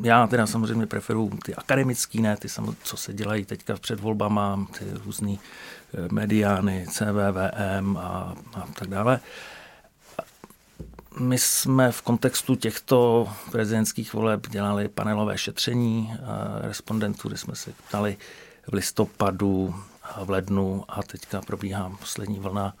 já 0.03 0.27
teda 0.27 0.47
samozřejmě 0.47 0.85
preferuji 0.85 1.31
ty 1.45 1.55
akademický, 1.55 2.21
ne 2.21 2.37
ty, 2.37 2.47
co 2.83 2.97
se 2.97 3.13
dělají 3.13 3.45
teďka 3.45 3.75
před 3.77 3.99
volbama, 3.99 4.67
ty 4.79 4.85
různý 5.05 5.39
eh, 5.93 6.07
mediány, 6.11 6.85
CVVM 6.89 7.97
a, 7.97 8.35
a 8.53 8.67
tak 8.75 8.89
dále. 8.89 9.19
My 11.19 11.37
jsme 11.37 11.91
v 11.91 12.01
kontextu 12.01 12.55
těchto 12.55 13.29
prezidentských 13.51 14.13
voleb 14.13 14.47
dělali 14.49 14.87
panelové 14.87 15.37
šetření 15.37 16.13
respondentů, 16.61 17.27
kde 17.27 17.37
jsme 17.37 17.55
se 17.55 17.71
ptali 17.87 18.17
v 18.67 18.73
listopadu 18.73 19.75
v 20.25 20.29
lednu 20.29 20.85
a 20.87 21.03
teďka 21.03 21.41
probíhá 21.41 21.91
poslední 21.99 22.39
vlna, 22.39 22.73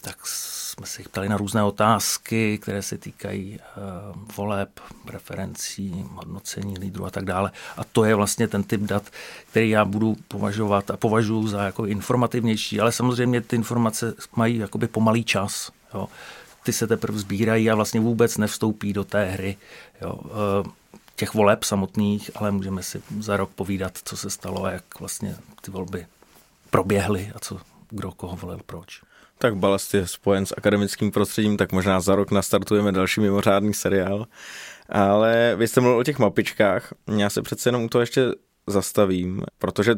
tak 0.00 0.26
jsme 0.26 0.86
se 0.86 1.02
ptali 1.02 1.28
na 1.28 1.36
různé 1.36 1.62
otázky, 1.62 2.58
které 2.58 2.82
se 2.82 2.98
týkají 2.98 3.58
uh, 3.58 4.22
voleb, 4.36 4.80
preferencí, 5.06 6.04
hodnocení 6.14 6.78
lídrů 6.78 7.06
a 7.06 7.10
tak 7.10 7.24
dále. 7.24 7.52
A 7.76 7.84
to 7.84 8.04
je 8.04 8.14
vlastně 8.14 8.48
ten 8.48 8.62
typ 8.62 8.80
dat, 8.80 9.02
který 9.50 9.70
já 9.70 9.84
budu 9.84 10.16
považovat 10.28 10.90
a 10.90 10.96
považuji 10.96 11.48
za 11.48 11.62
jako 11.62 11.86
informativnější, 11.86 12.80
ale 12.80 12.92
samozřejmě 12.92 13.40
ty 13.40 13.56
informace 13.56 14.14
mají 14.36 14.58
jakoby 14.58 14.88
pomalý 14.88 15.24
čas. 15.24 15.70
Jo. 15.94 16.08
Ty 16.66 16.72
se 16.72 16.86
teprve 16.86 17.18
sbírají 17.18 17.70
a 17.70 17.74
vlastně 17.74 18.00
vůbec 18.00 18.38
nevstoupí 18.38 18.92
do 18.92 19.04
té 19.04 19.24
hry. 19.24 19.56
Jo. 20.02 20.12
Uh, 20.12 20.72
těch 21.16 21.34
voleb 21.34 21.64
samotných, 21.64 22.30
ale 22.34 22.50
můžeme 22.50 22.82
si 22.82 23.02
za 23.20 23.36
rok 23.36 23.50
povídat, 23.54 23.98
co 24.04 24.16
se 24.16 24.30
stalo 24.30 24.64
a 24.64 24.70
jak 24.70 25.00
vlastně 25.00 25.36
ty 25.60 25.70
volby 25.70 26.06
proběhly 26.70 27.32
a 27.34 27.38
co, 27.38 27.58
kdo 27.90 28.12
koho 28.12 28.36
volil, 28.36 28.60
proč. 28.66 29.02
Tak 29.38 29.56
Balast 29.56 29.94
je 29.94 30.06
spojen 30.06 30.46
s 30.46 30.54
akademickým 30.56 31.10
prostředím, 31.10 31.56
tak 31.56 31.72
možná 31.72 32.00
za 32.00 32.14
rok 32.14 32.30
nastartujeme 32.30 32.92
další 32.92 33.20
mimořádný 33.20 33.74
seriál. 33.74 34.26
Ale 34.88 35.54
vy 35.56 35.68
jste 35.68 35.80
mluvil 35.80 35.98
o 35.98 36.04
těch 36.04 36.18
mapičkách, 36.18 36.92
já 37.18 37.30
se 37.30 37.42
přece 37.42 37.68
jenom 37.68 37.84
u 37.84 37.88
toho 37.88 38.02
ještě 38.02 38.22
zastavím, 38.66 39.42
protože 39.58 39.94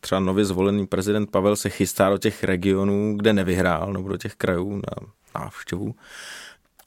třeba 0.00 0.20
nově 0.20 0.44
zvolený 0.44 0.86
prezident 0.86 1.30
Pavel 1.30 1.56
se 1.56 1.70
chystá 1.70 2.10
do 2.10 2.18
těch 2.18 2.44
regionů, 2.44 3.16
kde 3.16 3.32
nevyhrál, 3.32 3.92
nebo 3.92 4.08
do 4.08 4.16
těch 4.16 4.34
krajů 4.34 4.76
na 4.76 5.06
návštěvu. 5.38 5.94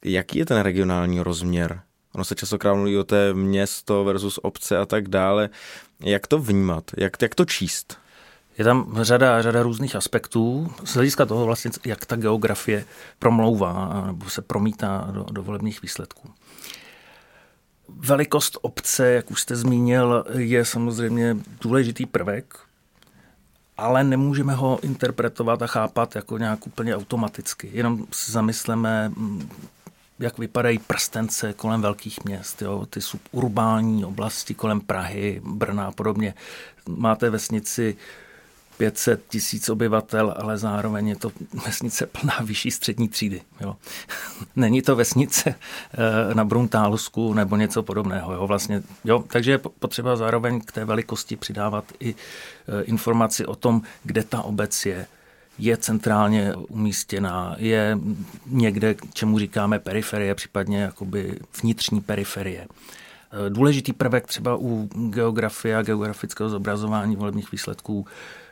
Jaký 0.04 0.40
je 0.40 0.46
ten 0.46 0.60
regionální 0.60 1.22
rozměr 1.22 1.82
Ono 2.14 2.26
se 2.26 2.36
častokrát 2.36 2.76
mluví 2.76 2.98
o 2.98 3.04
té 3.04 3.34
město 3.34 4.04
versus 4.04 4.40
obce 4.44 4.78
a 4.78 4.86
tak 4.86 5.08
dále. 5.08 5.50
Jak 6.00 6.28
to 6.28 6.40
vnímat? 6.40 6.92
Jak, 6.98 7.22
jak 7.22 7.36
to 7.36 7.46
číst? 7.46 7.98
Je 8.58 8.66
tam 8.66 8.98
řada, 9.02 9.42
řada 9.42 9.64
různých 9.64 9.96
aspektů 9.96 10.74
z 10.84 10.94
hlediska 10.94 11.26
toho 11.26 11.46
vlastně, 11.46 11.72
jak 11.86 12.06
ta 12.06 12.16
geografie 12.16 12.86
promlouvá 13.20 14.04
nebo 14.08 14.30
se 14.30 14.42
promítá 14.42 15.08
do, 15.12 15.26
do 15.32 15.44
volebních 15.44 15.82
výsledků. 15.82 16.30
Velikost 17.90 18.58
obce, 18.62 19.12
jak 19.12 19.32
už 19.32 19.42
jste 19.42 19.56
zmínil, 19.56 20.26
je 20.38 20.66
samozřejmě 20.66 21.38
důležitý 21.62 22.06
prvek, 22.06 22.60
ale 23.80 24.04
nemůžeme 24.04 24.54
ho 24.54 24.80
interpretovat 24.82 25.62
a 25.62 25.68
chápat 25.68 26.16
jako 26.16 26.38
nějak 26.38 26.68
úplně 26.68 26.96
automaticky. 26.96 27.70
Jenom 27.74 28.06
si 28.12 28.32
zamysleme 28.32 29.12
jak 30.20 30.38
vypadají 30.38 30.80
prstence 30.80 31.54
kolem 31.54 31.82
velkých 31.82 32.24
měst, 32.26 32.62
jo, 32.62 32.86
ty 32.90 33.02
suburbální 33.02 34.06
oblasti 34.06 34.54
kolem 34.54 34.82
Prahy, 34.82 35.42
Brna 35.46 35.88
a 35.88 35.92
podobně. 35.92 36.34
Máte 36.90 37.30
vesnici 37.30 37.98
500 38.80 39.28
tisíc 39.28 39.70
obyvatel, 39.70 40.34
ale 40.38 40.58
zároveň 40.58 41.08
je 41.08 41.16
to 41.16 41.32
vesnice 41.66 42.06
plná 42.06 42.36
vyšší 42.44 42.72
střední 42.72 43.10
třídy. 43.10 43.42
Jo. 43.62 43.76
Není 44.56 44.82
to 44.82 44.96
vesnice 44.96 45.50
eh, 45.50 46.36
na 46.36 46.46
Bruntálsku 46.46 47.34
nebo 47.34 47.56
něco 47.56 47.84
podobného. 47.84 48.34
Jo. 48.34 48.48
Vlastně, 48.48 48.84
jo. 49.04 49.24
Takže 49.28 49.52
je 49.52 49.58
potřeba 49.58 50.16
zároveň 50.16 50.62
k 50.62 50.72
té 50.72 50.86
velikosti 50.86 51.36
přidávat 51.36 51.86
i 52.00 52.16
eh, 52.16 52.84
informaci 52.84 53.46
o 53.46 53.56
tom, 53.56 53.82
kde 54.04 54.24
ta 54.24 54.42
obec 54.42 54.86
je, 54.86 55.08
je 55.58 55.78
centrálně 55.78 56.56
umístěná, 56.56 57.56
je 57.58 57.98
někde, 58.46 58.96
čemu 59.14 59.40
říkáme 59.40 59.80
periferie, 59.80 60.36
případně 60.36 60.82
jakoby 60.82 61.40
vnitřní 61.62 62.02
periferie. 62.02 62.68
Důležitý 63.50 63.94
prvek 63.94 64.28
třeba 64.28 64.58
u 64.60 64.90
geografie 64.94 65.78
a 65.78 65.82
geografického 65.82 66.50
zobrazování 66.50 67.16
volebních 67.16 67.52
výsledků 67.52 68.06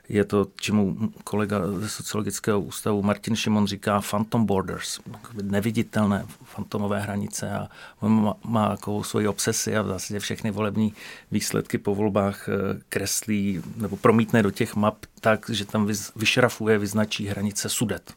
je 0.09 0.25
to, 0.25 0.47
čemu 0.55 0.97
kolega 1.23 1.61
ze 1.79 1.89
sociologického 1.89 2.61
ústavu 2.61 3.01
Martin 3.01 3.35
Šimon 3.35 3.67
říká 3.67 4.01
phantom 4.09 4.45
borders, 4.45 4.99
neviditelné 5.41 6.25
fantomové 6.43 6.99
hranice 6.99 7.51
a 7.51 7.67
on 7.99 8.23
má, 8.23 8.33
má 8.43 8.71
jako 8.71 9.03
svoji 9.03 9.27
obsesi 9.27 9.77
a 9.77 9.81
v 9.81 9.87
zásadě 9.87 10.19
všechny 10.19 10.51
volební 10.51 10.93
výsledky 11.31 11.77
po 11.77 11.95
volbách 11.95 12.49
eh, 12.49 12.53
kreslí 12.89 13.61
nebo 13.75 13.97
promítne 13.97 14.43
do 14.43 14.51
těch 14.51 14.75
map 14.75 14.97
tak, 15.21 15.49
že 15.49 15.65
tam 15.65 15.89
vyšrafuje, 16.15 16.77
vyznačí 16.77 17.27
hranice 17.27 17.69
sudet. 17.69 18.13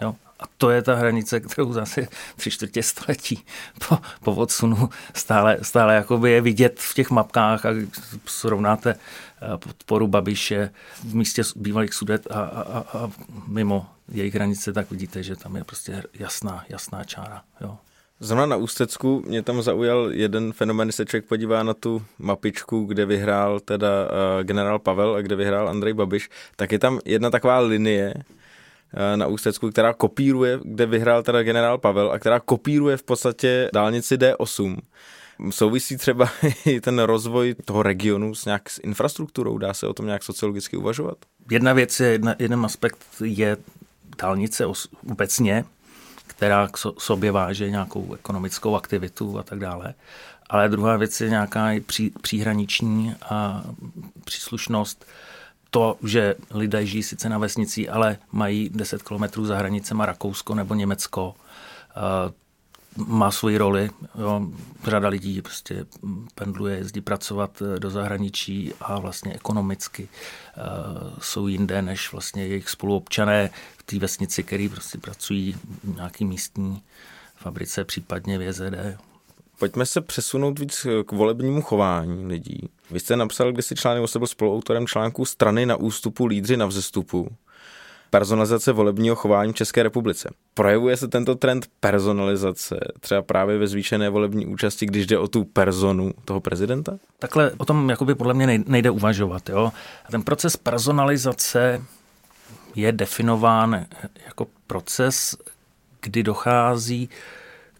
Jo? 0.00 0.14
A 0.42 0.44
to 0.58 0.70
je 0.70 0.82
ta 0.82 0.94
hranice, 0.94 1.40
kterou 1.40 1.72
zase 1.72 2.08
tři 2.36 2.50
čtvrtě 2.50 2.82
století 2.82 3.44
po, 3.88 3.98
po 4.24 4.34
odsunu 4.34 4.90
stále, 5.14 5.58
stále 5.62 5.94
jakoby 5.94 6.30
je 6.30 6.40
vidět 6.40 6.80
v 6.80 6.94
těch 6.94 7.10
mapkách 7.10 7.66
a 7.66 7.70
srovnáte 8.26 8.90
eh, 8.94 9.58
podporu 9.58 10.06
Babiše 10.08 10.70
v 11.04 11.14
místě 11.14 11.42
bývalých 11.56 11.94
sudet 11.94 12.26
a, 12.30 12.40
a, 12.40 12.98
a 12.98 13.10
mimo 13.46 13.86
jejich 14.12 14.34
hranice, 14.34 14.72
tak 14.72 14.90
vidíte, 14.90 15.22
že 15.22 15.36
tam 15.36 15.56
je 15.56 15.64
prostě 15.64 16.02
jasná, 16.14 16.64
jasná 16.68 17.04
čára. 17.04 17.42
Jo. 17.60 17.78
Zrovna 18.20 18.46
na 18.46 18.56
Ústecku 18.56 19.24
mě 19.26 19.42
tam 19.42 19.62
zaujal 19.62 20.12
jeden 20.12 20.52
fenomen, 20.52 20.88
když 20.88 20.94
se 20.94 21.06
člověk 21.06 21.24
podívá 21.24 21.62
na 21.62 21.74
tu 21.74 22.02
mapičku, 22.18 22.84
kde 22.84 23.06
vyhrál 23.06 23.60
teda 23.60 23.88
uh, 23.88 24.44
generál 24.44 24.78
Pavel 24.78 25.14
a 25.14 25.20
kde 25.20 25.36
vyhrál 25.36 25.68
Andrej 25.68 25.92
Babiš, 25.92 26.30
tak 26.56 26.72
je 26.72 26.78
tam 26.78 26.98
jedna 27.04 27.30
taková 27.30 27.58
linie, 27.58 28.14
Eh, 28.14 28.41
na 29.16 29.26
Ústecku, 29.26 29.70
která 29.70 29.92
kopíruje, 29.92 30.58
kde 30.62 30.86
vyhrál 30.86 31.22
teda 31.22 31.42
generál 31.42 31.78
Pavel 31.78 32.12
a 32.12 32.18
která 32.18 32.40
kopíruje 32.40 32.96
v 32.96 33.02
podstatě 33.02 33.70
dálnici 33.72 34.16
D8. 34.16 34.76
Souvisí 35.50 35.96
třeba 35.96 36.28
i 36.66 36.80
ten 36.80 36.98
rozvoj 36.98 37.54
toho 37.64 37.82
regionu 37.82 38.34
s 38.34 38.44
nějak 38.44 38.70
s 38.70 38.80
infrastrukturou? 38.84 39.58
Dá 39.58 39.74
se 39.74 39.86
o 39.86 39.94
tom 39.94 40.06
nějak 40.06 40.22
sociologicky 40.22 40.76
uvažovat? 40.76 41.18
Jedna 41.50 41.72
věc 41.72 42.00
je, 42.00 42.08
jedna, 42.08 42.34
jeden 42.38 42.64
aspekt 42.64 42.98
je 43.24 43.56
dálnice 44.18 44.66
obecně, 45.10 45.64
která 46.26 46.68
k 46.68 46.76
sobě 46.98 47.32
váže 47.32 47.70
nějakou 47.70 48.14
ekonomickou 48.14 48.76
aktivitu 48.76 49.38
a 49.38 49.42
tak 49.42 49.58
dále. 49.58 49.94
Ale 50.50 50.68
druhá 50.68 50.96
věc 50.96 51.20
je 51.20 51.30
nějaká 51.30 51.70
pří, 51.86 52.12
příhraniční 52.22 53.14
a 53.30 53.64
příslušnost 54.24 55.04
to, 55.72 55.96
že 56.02 56.34
lidé 56.50 56.86
žijí 56.86 57.02
sice 57.02 57.28
na 57.28 57.38
vesnici, 57.38 57.88
ale 57.88 58.18
mají 58.32 58.68
10 58.68 59.02
kilometrů 59.02 59.46
za 59.46 59.56
hranicema 59.56 60.06
Rakousko 60.06 60.54
nebo 60.54 60.74
Německo, 60.74 61.34
eh, 61.90 62.32
má 62.96 63.30
svoji 63.30 63.58
roli. 63.58 63.90
Jo. 64.18 64.46
Řada 64.84 65.08
lidí 65.08 65.42
prostě 65.42 65.86
pendluje, 66.34 66.76
jezdí 66.76 67.00
pracovat 67.00 67.62
eh, 67.62 67.80
do 67.80 67.90
zahraničí 67.90 68.72
a 68.80 68.98
vlastně 68.98 69.34
ekonomicky 69.34 70.08
uh, 70.56 71.18
jsou 71.20 71.46
jinde 71.46 71.82
než 71.82 72.12
vlastně 72.12 72.46
jejich 72.46 72.70
spoluobčané 72.70 73.50
v 73.76 73.82
té 73.82 73.98
vesnici, 73.98 74.42
který 74.42 74.68
prostě 74.68 74.98
pracují 74.98 75.56
v 75.84 75.96
nějaký 75.96 76.24
místní 76.24 76.82
fabrice, 77.36 77.84
případně 77.84 78.38
v 78.38 78.42
JZD. 78.42 79.11
Pojďme 79.62 79.86
se 79.86 80.00
přesunout 80.00 80.58
víc 80.58 80.86
k 81.06 81.12
volebnímu 81.12 81.62
chování 81.62 82.26
lidí. 82.26 82.68
Vy 82.90 83.00
jste 83.00 83.16
napsal 83.16 83.52
kdysi 83.52 83.74
článek, 83.74 84.16
byl 84.18 84.26
spoluautorem 84.26 84.86
článku 84.86 85.24
Strany 85.24 85.66
na 85.66 85.76
ústupu, 85.76 86.26
lídři 86.26 86.56
na 86.56 86.66
vzestupu 86.66 87.28
personalizace 88.10 88.72
volebního 88.72 89.16
chování 89.16 89.52
v 89.52 89.56
České 89.56 89.82
republice. 89.82 90.30
Projevuje 90.54 90.96
se 90.96 91.08
tento 91.08 91.34
trend 91.34 91.66
personalizace 91.80 92.80
třeba 93.00 93.22
právě 93.22 93.58
ve 93.58 93.66
zvýšené 93.66 94.10
volební 94.10 94.46
účasti, 94.46 94.86
když 94.86 95.06
jde 95.06 95.18
o 95.18 95.28
tu 95.28 95.44
personu 95.44 96.12
toho 96.24 96.40
prezidenta? 96.40 96.98
Takhle 97.18 97.52
o 97.58 97.64
tom 97.64 97.90
jakoby 97.90 98.14
podle 98.14 98.34
mě 98.34 98.62
nejde 98.66 98.90
uvažovat. 98.90 99.48
Jo? 99.48 99.72
A 100.06 100.10
ten 100.10 100.22
proces 100.22 100.56
personalizace 100.56 101.82
je 102.74 102.92
definován 102.92 103.86
jako 104.26 104.46
proces, 104.66 105.36
kdy 106.00 106.22
dochází 106.22 107.08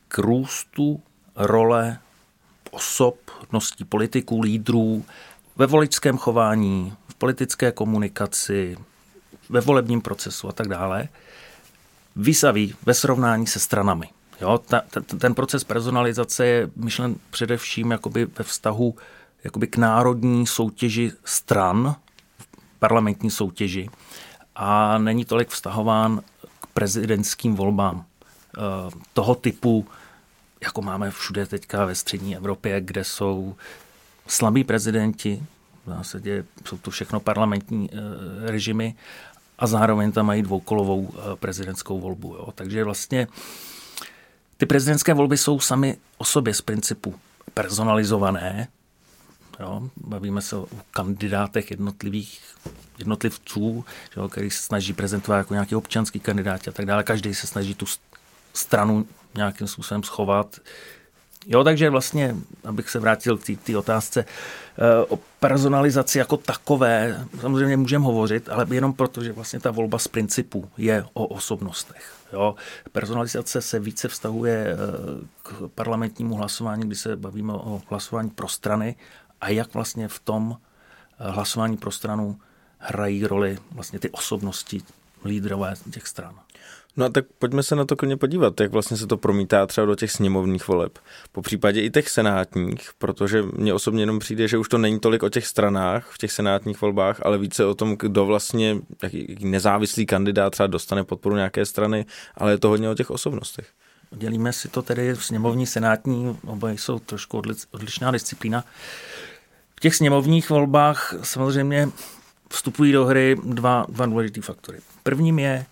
k 0.09 0.19
růstu 0.19 1.01
role 1.37 1.99
osobností 2.71 3.85
politiků, 3.85 4.41
lídrů 4.41 5.05
ve 5.57 5.67
voličském 5.67 6.19
chování, 6.19 6.95
v 7.09 7.15
politické 7.15 7.73
komunikaci, 7.73 8.77
ve 9.49 9.61
volebním 9.61 10.01
procesu 10.01 10.49
a 10.49 10.53
tak 10.53 10.69
dále, 10.69 11.09
vysaví 12.17 12.75
ve 12.87 12.95
srovnání 12.95 13.47
se 13.47 13.61
stranami. 13.61 14.09
Jo, 14.41 14.59
ta, 14.59 14.83
ta, 14.91 15.01
ten 15.19 15.35
proces 15.35 15.65
personalizace 15.65 16.47
je 16.47 16.71
myšlen 16.77 17.17
především 17.31 17.91
jakoby 17.91 18.25
ve 18.25 18.45
vztahu 18.45 18.95
jakoby 19.45 19.67
k 19.67 19.77
národní 19.77 20.47
soutěži 20.47 21.13
stran, 21.25 21.97
parlamentní 22.79 23.31
soutěži 23.31 23.91
a 24.57 24.99
není 24.99 25.25
tolik 25.25 25.49
vztahován 25.49 26.21
k 26.61 26.67
prezidentským 26.67 27.55
volbám 27.55 28.05
eh, 28.05 28.61
toho 29.13 29.35
typu, 29.35 29.87
jako 30.63 30.83
máme 30.83 31.11
všude 31.11 31.47
teďka 31.47 31.85
ve 31.85 31.95
střední 31.95 32.37
Evropě, 32.37 32.81
kde 32.81 33.05
jsou 33.05 33.57
slabí 34.27 34.65
prezidenti, 34.65 35.43
v 35.87 35.91
zásadě 35.91 36.45
jsou 36.65 36.79
to 36.79 36.91
všechno 36.91 37.21
parlamentní 37.21 37.91
eh, 37.93 37.97
režimy 38.51 38.95
a 39.59 39.67
zároveň 39.67 40.13
tam 40.13 40.27
mají 40.27 40.43
dvoukolovou 40.43 41.15
eh, 41.15 41.37
prezidentskou 41.37 42.01
volbu. 42.01 42.35
Jo. 42.35 42.53
Takže 42.55 42.85
vlastně 42.85 43.29
ty 44.57 44.67
prezidentské 44.67 45.15
volby 45.15 45.39
jsou 45.39 45.61
sami 45.61 45.97
o 46.19 46.25
sobě 46.25 46.55
z 46.55 46.61
principu 46.61 47.15
personalizované. 47.55 48.69
Jo. 49.61 49.89
Bavíme 49.97 50.43
se 50.43 50.57
o 50.57 50.69
kandidátech 50.91 51.71
jednotlivých 51.71 52.41
jednotlivců, 52.99 53.85
jo, 54.17 54.29
který 54.29 54.51
se 54.51 54.63
snaží 54.63 54.93
prezentovat 54.93 55.39
jako 55.39 55.55
nějaký 55.55 55.75
občanský 55.75 56.21
kandidát 56.21 56.69
a 56.69 56.73
tak 56.73 56.87
dále. 56.87 57.05
Každý 57.05 57.35
se 57.35 57.47
snaží 57.47 57.75
tu 57.75 57.87
stranu 58.53 59.07
nějakým 59.35 59.67
způsobem 59.67 60.03
schovat. 60.03 60.61
Jo, 61.47 61.65
takže 61.65 61.91
vlastně, 61.91 62.37
abych 62.65 62.91
se 62.91 62.99
vrátil 62.99 63.39
k 63.39 63.45
té 63.65 63.77
otázce, 63.77 64.25
eh, 64.25 65.05
o 65.09 65.19
personalizaci 65.41 66.19
jako 66.19 66.37
takové, 66.37 67.27
samozřejmě 67.41 67.77
můžeme 67.77 68.05
hovořit, 68.05 68.49
ale 68.49 68.67
jenom 68.71 68.93
proto, 68.93 69.25
že 69.25 69.33
vlastně 69.33 69.61
ta 69.61 69.71
volba 69.71 69.99
z 69.99 70.09
principu 70.09 70.69
je 70.77 71.05
o 71.13 71.27
osobnostech. 71.27 72.13
Jo. 72.33 72.55
Personalizace 72.93 73.63
se 73.63 73.79
více 73.79 74.09
vztahuje 74.09 74.67
eh, 74.67 74.77
k 75.43 75.69
parlamentnímu 75.75 76.35
hlasování, 76.35 76.87
kdy 76.87 76.97
se 76.97 77.17
bavíme 77.17 77.53
o 77.53 77.83
hlasování 77.89 78.31
pro 78.31 78.49
strany 78.49 78.97
a 79.41 79.49
jak 79.49 79.75
vlastně 79.75 80.09
v 80.09 80.19
tom 80.19 80.57
eh, 80.57 81.31
hlasování 81.31 81.77
pro 81.77 81.91
stranu 81.91 82.39
hrají 82.79 83.27
roli 83.27 83.59
vlastně 83.73 83.99
ty 83.99 84.11
osobnosti 84.11 84.83
lídrové 85.25 85.75
těch 85.91 86.07
stran. 86.07 86.35
No 86.97 87.05
a 87.05 87.09
tak 87.09 87.25
pojďme 87.39 87.63
se 87.63 87.77
na 87.77 87.85
to 87.85 87.97
klidně 87.97 88.17
podívat, 88.17 88.61
jak 88.61 88.73
vlastně 88.73 88.97
se 88.97 89.07
to 89.07 89.17
promítá 89.17 89.67
třeba 89.67 89.87
do 89.87 89.95
těch 89.95 90.11
sněmovních 90.11 90.69
voleb. 90.69 90.99
Po 91.33 91.43
případě 91.43 91.83
i 91.83 91.91
těch 91.91 92.09
senátních, 92.09 92.91
protože 92.99 93.43
mně 93.43 93.75
osobně 93.75 94.03
jenom 94.03 94.19
přijde, 94.19 94.49
že 94.49 94.59
už 94.59 94.69
to 94.69 94.79
není 94.79 95.01
tolik 95.01 95.23
o 95.23 95.29
těch 95.29 95.47
stranách 95.47 96.11
v 96.11 96.19
těch 96.19 96.33
senátních 96.33 96.81
volbách, 96.81 97.21
ale 97.23 97.39
více 97.39 97.65
o 97.65 97.75
tom, 97.75 97.97
kdo 97.97 98.27
vlastně, 98.27 98.77
jaký 99.03 99.37
nezávislý 99.41 100.07
kandidát 100.07 100.51
třeba 100.51 100.67
dostane 100.67 101.05
podporu 101.05 101.37
nějaké 101.37 101.67
strany, 101.67 102.07
ale 102.35 102.53
je 102.53 102.59
to 102.59 102.69
hodně 102.69 102.91
o 102.91 102.95
těch 102.95 103.11
osobnostech. 103.11 103.67
Dělíme 104.11 104.53
si 104.53 104.69
to 104.69 104.83
tedy 104.83 105.15
v 105.15 105.25
sněmovní, 105.25 105.67
senátní, 105.67 106.39
oboje 106.47 106.79
jsou 106.79 106.99
trošku 106.99 107.43
odlišná 107.71 108.11
disciplína. 108.11 108.65
V 109.77 109.81
těch 109.81 109.95
sněmovních 109.95 110.51
volbách 110.51 111.15
samozřejmě 111.23 111.89
vstupují 112.53 112.93
do 112.93 113.05
hry 113.05 113.37
dva, 113.45 113.87
dva 113.89 114.07
důležité 114.07 114.41
faktory. 114.41 114.79
Prvním 115.03 115.39
je 115.39 115.67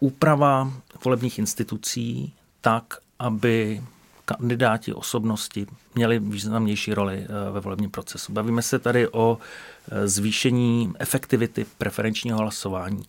úprava 0.00 0.72
volebních 1.04 1.38
institucí 1.38 2.32
tak, 2.60 2.84
aby 3.18 3.82
kandidáti, 4.24 4.92
osobnosti 4.92 5.66
měli 5.94 6.18
významnější 6.18 6.94
roli 6.94 7.26
eh, 7.28 7.50
ve 7.50 7.60
volebním 7.60 7.90
procesu. 7.90 8.32
Bavíme 8.32 8.62
se 8.62 8.78
tady 8.78 9.08
o 9.08 9.38
eh, 9.88 10.08
zvýšení 10.08 10.92
efektivity 10.98 11.66
preferenčního 11.78 12.38
hlasování. 12.38 13.04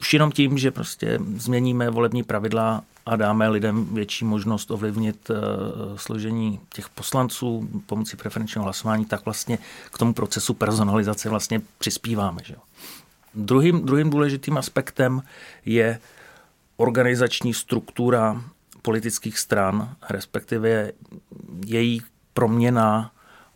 Už 0.00 0.12
jenom 0.12 0.32
tím, 0.32 0.58
že 0.58 0.70
prostě 0.70 1.18
změníme 1.36 1.90
volební 1.90 2.22
pravidla 2.22 2.82
a 3.06 3.16
dáme 3.16 3.48
lidem 3.48 3.94
větší 3.94 4.24
možnost 4.24 4.70
ovlivnit 4.70 5.30
eh, 5.30 5.34
složení 5.96 6.60
těch 6.74 6.88
poslanců 6.88 7.68
pomocí 7.86 8.16
preferenčního 8.16 8.64
hlasování, 8.64 9.04
tak 9.04 9.24
vlastně 9.24 9.58
k 9.92 9.98
tomu 9.98 10.14
procesu 10.14 10.54
personalizace 10.54 11.28
vlastně 11.28 11.60
přispíváme. 11.78 12.42
Že? 12.44 12.54
Druhým, 13.34 13.86
druhým 13.86 14.10
důležitým 14.10 14.58
aspektem 14.58 15.22
je 15.64 15.98
organizační 16.76 17.54
struktura 17.54 18.42
politických 18.82 19.38
stran, 19.38 19.96
respektive 20.10 20.92
její 21.66 22.02
proměna 22.34 23.12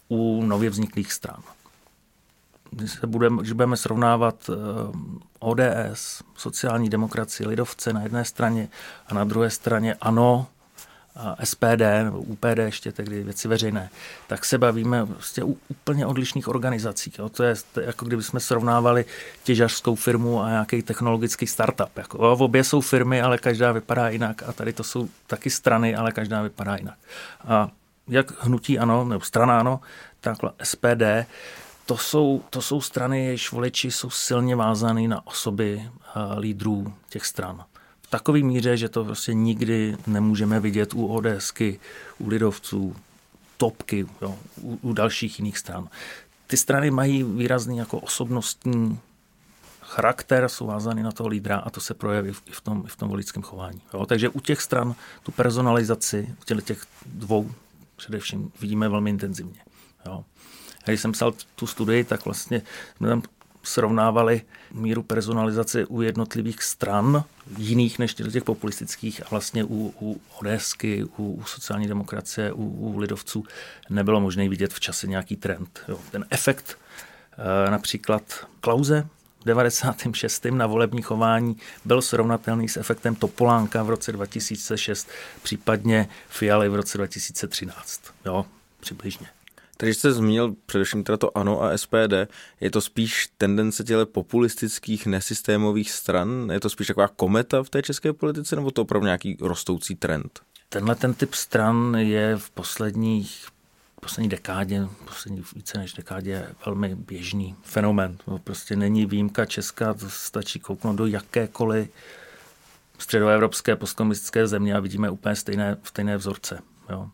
u 0.08 0.42
nově 0.42 0.70
vzniklých 0.70 1.12
stran. 1.12 1.42
Když, 2.76 2.90
se 2.90 3.06
budeme, 3.06 3.40
když 3.40 3.52
budeme 3.52 3.76
srovnávat 3.76 4.50
eh, 4.50 4.54
ODS, 5.38 6.22
sociální 6.36 6.88
demokracii, 6.88 7.46
lidovce 7.46 7.92
na 7.92 8.02
jedné 8.02 8.24
straně 8.24 8.68
a 9.06 9.14
na 9.14 9.24
druhé 9.24 9.50
straně 9.50 9.94
ANO, 9.94 10.46
SPD 11.44 11.80
nebo 12.04 12.18
UPD 12.18 12.58
ještě 12.58 12.92
tehdy 12.92 13.22
věci 13.22 13.48
veřejné, 13.48 13.90
tak 14.26 14.44
se 14.44 14.58
bavíme 14.58 15.06
prostě 15.06 15.44
u 15.44 15.58
úplně 15.68 16.06
odlišných 16.06 16.48
organizací. 16.48 17.12
Jo. 17.18 17.28
To 17.28 17.42
je 17.42 17.54
jako 17.82 18.04
kdyby 18.04 18.22
jsme 18.22 18.40
srovnávali 18.40 19.04
těžařskou 19.44 19.94
firmu 19.94 20.42
a 20.42 20.48
nějaký 20.48 20.82
technologický 20.82 21.46
startup. 21.46 21.96
Jako, 21.96 22.24
jo. 22.26 22.36
Obě 22.40 22.64
jsou 22.64 22.80
firmy, 22.80 23.22
ale 23.22 23.38
každá 23.38 23.72
vypadá 23.72 24.08
jinak 24.08 24.42
a 24.46 24.52
tady 24.52 24.72
to 24.72 24.84
jsou 24.84 25.08
taky 25.26 25.50
strany, 25.50 25.96
ale 25.96 26.12
každá 26.12 26.42
vypadá 26.42 26.76
jinak. 26.76 26.98
A 27.48 27.68
jak 28.08 28.44
hnutí 28.44 28.78
ano, 28.78 29.04
nebo 29.04 29.20
strana 29.20 29.60
ano, 29.60 29.80
tak 30.20 30.38
SPD, 30.62 31.02
to 31.86 31.96
jsou, 31.96 32.42
to 32.50 32.62
jsou 32.62 32.80
strany, 32.80 33.24
jejichž 33.24 33.52
voliči 33.52 33.90
jsou 33.90 34.10
silně 34.10 34.56
vázány 34.56 35.08
na 35.08 35.26
osoby 35.26 35.90
lídrů 36.38 36.94
těch 37.08 37.26
stran 37.26 37.64
v 38.06 38.10
takové 38.10 38.38
míře, 38.38 38.76
že 38.76 38.88
to 38.88 39.04
prostě 39.04 39.34
nikdy 39.34 39.96
nemůžeme 40.06 40.60
vidět 40.60 40.94
u 40.94 41.06
ODSky, 41.06 41.80
u 42.18 42.28
lidovců, 42.28 42.96
topky, 43.56 44.06
jo, 44.22 44.38
u, 44.60 44.78
u 44.82 44.92
dalších 44.92 45.38
jiných 45.38 45.58
stran. 45.58 45.88
Ty 46.46 46.56
strany 46.56 46.90
mají 46.90 47.22
výrazný 47.22 47.78
jako 47.78 47.98
osobnostní 47.98 48.98
charakter, 49.82 50.48
jsou 50.48 50.66
vázány 50.66 51.02
na 51.02 51.12
toho 51.12 51.28
lídra 51.28 51.58
a 51.58 51.70
to 51.70 51.80
se 51.80 51.94
projeví 51.94 52.28
i 52.28 52.52
v 52.52 52.60
tom, 52.60 52.82
i 52.86 52.88
v 52.88 52.96
tom 52.96 53.08
voličském 53.08 53.42
chování. 53.42 53.82
Jo. 53.94 54.06
Takže 54.06 54.28
u 54.28 54.40
těch 54.40 54.62
stran 54.62 54.94
tu 55.22 55.32
personalizaci, 55.32 56.34
v 56.40 56.62
těch 56.62 56.86
dvou 57.06 57.50
především 57.96 58.52
vidíme 58.60 58.88
velmi 58.88 59.10
intenzivně. 59.10 59.60
Jo. 60.06 60.24
Když 60.90 61.00
jsem 61.00 61.12
psal 61.12 61.34
tu 61.54 61.66
studii, 61.66 62.04
tak 62.04 62.24
vlastně 62.24 62.62
jsme 62.96 63.08
tam 63.08 63.22
srovnávali 63.62 64.42
míru 64.72 65.02
personalizace 65.02 65.86
u 65.86 66.02
jednotlivých 66.02 66.62
stran, 66.62 67.24
jiných 67.58 67.98
než 67.98 68.14
těch 68.14 68.44
populistických 68.44 69.22
a 69.22 69.26
vlastně 69.30 69.64
u, 69.64 69.94
u 70.00 70.20
ODSky, 70.38 71.04
u, 71.04 71.32
u 71.32 71.44
sociální 71.44 71.88
demokracie, 71.88 72.52
u, 72.52 72.64
u 72.64 72.98
lidovců 72.98 73.44
nebylo 73.90 74.20
možné 74.20 74.48
vidět 74.48 74.72
v 74.72 74.80
čase 74.80 75.06
nějaký 75.06 75.36
trend. 75.36 75.80
Jo. 75.88 75.98
Ten 76.10 76.26
efekt 76.30 76.78
e, 77.66 77.70
například 77.70 78.22
Klauze 78.60 79.06
96. 79.44 80.44
na 80.50 80.66
volební 80.66 81.02
chování 81.02 81.56
byl 81.84 82.02
srovnatelný 82.02 82.68
s 82.68 82.76
efektem 82.76 83.14
Topolánka 83.14 83.82
v 83.82 83.90
roce 83.90 84.12
2006, 84.12 85.08
případně 85.42 86.08
Fialy 86.28 86.68
v 86.68 86.74
roce 86.74 86.98
2013. 86.98 88.00
Jo, 88.24 88.46
přibližně. 88.80 89.35
Takže 89.76 89.94
jste 89.94 90.12
zmínil 90.12 90.54
především 90.66 91.04
teda 91.04 91.16
to 91.16 91.38
ANO 91.38 91.62
a 91.62 91.78
SPD. 91.78 92.14
Je 92.60 92.70
to 92.70 92.80
spíš 92.80 93.28
tendence 93.38 93.84
těle 93.84 94.06
populistických, 94.06 95.06
nesystémových 95.06 95.90
stran? 95.90 96.50
Je 96.52 96.60
to 96.60 96.70
spíš 96.70 96.86
taková 96.86 97.08
kometa 97.08 97.62
v 97.62 97.70
té 97.70 97.82
české 97.82 98.12
politice, 98.12 98.56
nebo 98.56 98.70
to 98.70 98.82
opravdu 98.82 99.04
nějaký 99.04 99.36
rostoucí 99.40 99.94
trend? 99.94 100.40
Tenhle 100.68 100.94
ten 100.94 101.14
typ 101.14 101.34
stran 101.34 101.94
je 101.98 102.36
v 102.36 102.50
posledních 102.50 103.46
poslední 104.00 104.28
dekádě, 104.28 104.88
poslední 105.04 105.42
více 105.54 105.78
než 105.78 105.92
dekádě 105.92 106.46
velmi 106.66 106.94
běžný 106.94 107.56
fenomen. 107.62 108.18
Prostě 108.44 108.76
není 108.76 109.06
výjimka 109.06 109.46
Česka, 109.46 109.94
to 109.94 110.10
stačí 110.10 110.60
kouknout 110.60 110.96
do 110.96 111.06
jakékoliv 111.06 111.88
středoevropské 112.98 113.76
postkomunistické 113.76 114.46
země 114.46 114.74
a 114.74 114.80
vidíme 114.80 115.10
úplně 115.10 115.36
stejné, 115.36 115.76
stejné 115.82 116.16
vzorce. 116.16 116.58
Jo. 116.90 117.10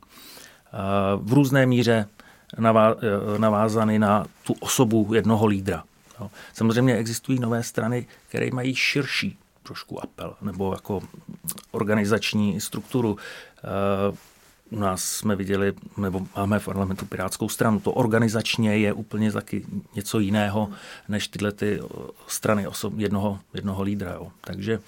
V 1.17 1.33
různé 1.33 1.67
míře 1.67 2.09
navázaný 3.39 3.99
na 3.99 4.27
tu 4.43 4.55
osobu 4.61 5.15
jednoho 5.15 5.47
lídra. 5.47 5.85
Samozřejmě 6.53 6.97
existují 6.97 7.39
nové 7.39 7.63
strany, 7.63 8.07
které 8.29 8.51
mají 8.53 8.75
širší 8.75 9.39
trošku 9.63 10.03
apel 10.03 10.35
nebo 10.43 10.73
jako 10.73 11.01
organizační 11.71 12.61
strukturu. 12.61 13.17
U 14.71 14.79
nás 14.79 15.05
jsme 15.05 15.37
viděli, 15.37 15.73
nebo 15.97 16.27
máme 16.37 16.59
v 16.59 16.65
parlamentu 16.65 17.07
Pirátskou 17.07 17.49
stranu. 17.49 17.81
To 17.81 17.93
organizačně 17.93 18.77
je 18.77 18.93
úplně 18.93 19.33
taky 19.33 19.67
něco 19.95 20.19
jiného, 20.19 20.71
než 21.09 21.29
tyhle 21.29 21.53
ty 21.53 21.81
strany 22.27 22.67
osob, 22.67 22.93
jednoho, 22.97 23.39
jednoho 23.55 23.83
lídra. 23.83 24.13
Jo. 24.13 24.33
Takže 24.41 24.81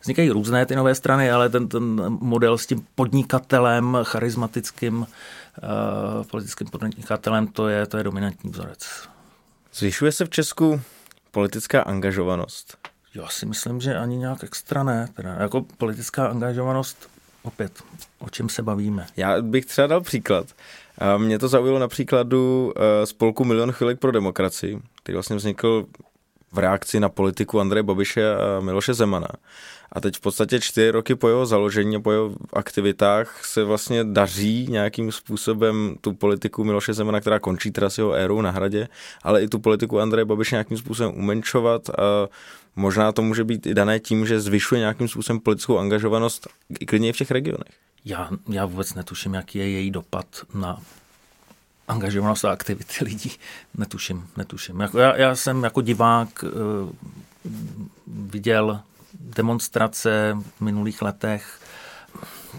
vznikají 0.00 0.30
různé 0.30 0.66
ty 0.66 0.76
nové 0.76 0.94
strany, 0.94 1.30
ale 1.30 1.48
ten, 1.48 1.68
ten 1.68 1.82
model 2.08 2.58
s 2.58 2.66
tím 2.66 2.86
podnikatelem, 2.94 3.98
charismatickým 4.02 4.98
uh, 4.98 5.06
politickým 6.30 6.66
podnikatelem, 6.66 7.46
to 7.46 7.68
je, 7.68 7.86
to 7.86 7.96
je 7.96 8.04
dominantní 8.04 8.50
vzorec. 8.50 9.08
Zvyšuje 9.74 10.12
se 10.12 10.24
v 10.24 10.30
Česku 10.30 10.80
politická 11.30 11.82
angažovanost? 11.82 12.78
Já 13.14 13.28
si 13.28 13.46
myslím, 13.46 13.80
že 13.80 13.96
ani 13.96 14.16
nějak 14.16 14.44
extra 14.44 14.82
ne. 14.82 15.08
Teda 15.14 15.34
jako 15.34 15.62
politická 15.78 16.26
angažovanost 16.26 17.10
opět, 17.42 17.82
o 18.18 18.30
čem 18.30 18.48
se 18.48 18.62
bavíme? 18.62 19.06
Já 19.16 19.42
bych 19.42 19.66
třeba 19.66 19.86
dal 19.86 20.00
příklad. 20.00 20.46
Mě 21.18 21.38
to 21.38 21.48
zaujalo 21.48 21.78
na 21.78 21.88
příkladu 21.88 22.72
eh, 22.76 23.06
spolku 23.06 23.44
Milion 23.44 23.72
chvilek 23.72 23.98
pro 23.98 24.12
demokracii, 24.12 24.80
který 25.02 25.14
vlastně 25.14 25.36
vznikl 25.36 25.86
v 26.52 26.58
reakci 26.58 27.00
na 27.00 27.08
politiku 27.08 27.60
Andreje 27.60 27.82
Babiše 27.82 28.34
a 28.34 28.60
Miloše 28.60 28.94
Zemana. 28.94 29.28
A 29.92 30.00
teď 30.00 30.16
v 30.16 30.20
podstatě 30.20 30.60
čtyři 30.60 30.90
roky 30.90 31.14
po 31.14 31.28
jeho 31.28 31.46
založení 31.46 31.96
a 31.96 32.00
po 32.00 32.12
jeho 32.12 32.32
aktivitách 32.52 33.44
se 33.44 33.64
vlastně 33.64 34.04
daří 34.04 34.66
nějakým 34.70 35.12
způsobem 35.12 35.96
tu 36.00 36.12
politiku 36.12 36.64
Miloše 36.64 36.94
Zemana, 36.94 37.20
která 37.20 37.38
končí 37.38 37.70
teda 37.70 37.90
s 37.90 37.98
jeho 37.98 38.12
érou 38.12 38.40
na 38.40 38.50
hradě, 38.50 38.88
ale 39.22 39.42
i 39.42 39.48
tu 39.48 39.58
politiku 39.58 40.00
Andreje 40.00 40.24
Babiše 40.24 40.54
nějakým 40.54 40.78
způsobem 40.78 41.14
umenšovat 41.16 41.90
a 41.90 42.28
možná 42.76 43.12
to 43.12 43.22
může 43.22 43.44
být 43.44 43.66
i 43.66 43.74
dané 43.74 44.00
tím, 44.00 44.26
že 44.26 44.40
zvyšuje 44.40 44.78
nějakým 44.78 45.08
způsobem 45.08 45.40
politickou 45.40 45.78
angažovanost 45.78 46.48
i 46.80 46.86
klidně 46.86 47.08
i 47.08 47.12
v 47.12 47.16
těch 47.16 47.30
regionech. 47.30 47.72
Já, 48.04 48.30
já 48.48 48.66
vůbec 48.66 48.94
netuším, 48.94 49.34
jaký 49.34 49.58
je 49.58 49.70
její 49.70 49.90
dopad 49.90 50.26
na 50.54 50.80
angažovanost 51.88 52.44
a 52.44 52.52
aktivity 52.52 53.04
lidí. 53.04 53.32
Netuším, 53.74 54.26
netuším. 54.36 54.80
Jako 54.80 54.98
já, 54.98 55.16
já 55.16 55.36
jsem 55.36 55.64
jako 55.64 55.80
divák 55.80 56.44
uh, 56.44 56.90
viděl 58.06 58.80
demonstrace 59.20 60.36
v 60.56 60.60
minulých 60.60 61.02
letech. 61.02 61.60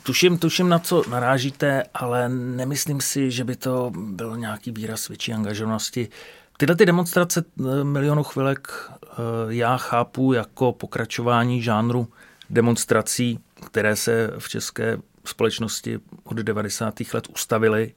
Tuším, 0.04 0.38
tuším, 0.38 0.70
na 0.70 0.80
co 0.80 1.04
narážíte, 1.10 1.84
ale 1.94 2.30
nemyslím 2.30 3.02
si, 3.02 3.32
že 3.32 3.44
by 3.44 3.56
to 3.56 3.92
byl 3.96 4.38
nějaký 4.38 4.72
výraz 4.72 5.08
větší 5.08 5.34
angažovanosti. 5.34 6.10
Tyhle 6.58 6.76
ty 6.76 6.86
demonstrace 6.86 7.44
eh, 7.60 7.84
milionu 7.84 8.24
chvilek 8.24 8.68
eh, 9.04 9.08
já 9.48 9.78
chápu 9.78 10.34
jako 10.34 10.72
pokračování 10.72 11.62
žánru 11.62 12.08
demonstrací, 12.50 13.40
které 13.66 13.96
se 13.96 14.32
v 14.40 14.50
české 14.50 14.98
společnosti 15.26 16.00
od 16.24 16.38
90. 16.38 16.96
let 17.14 17.28
ustavily. 17.30 17.94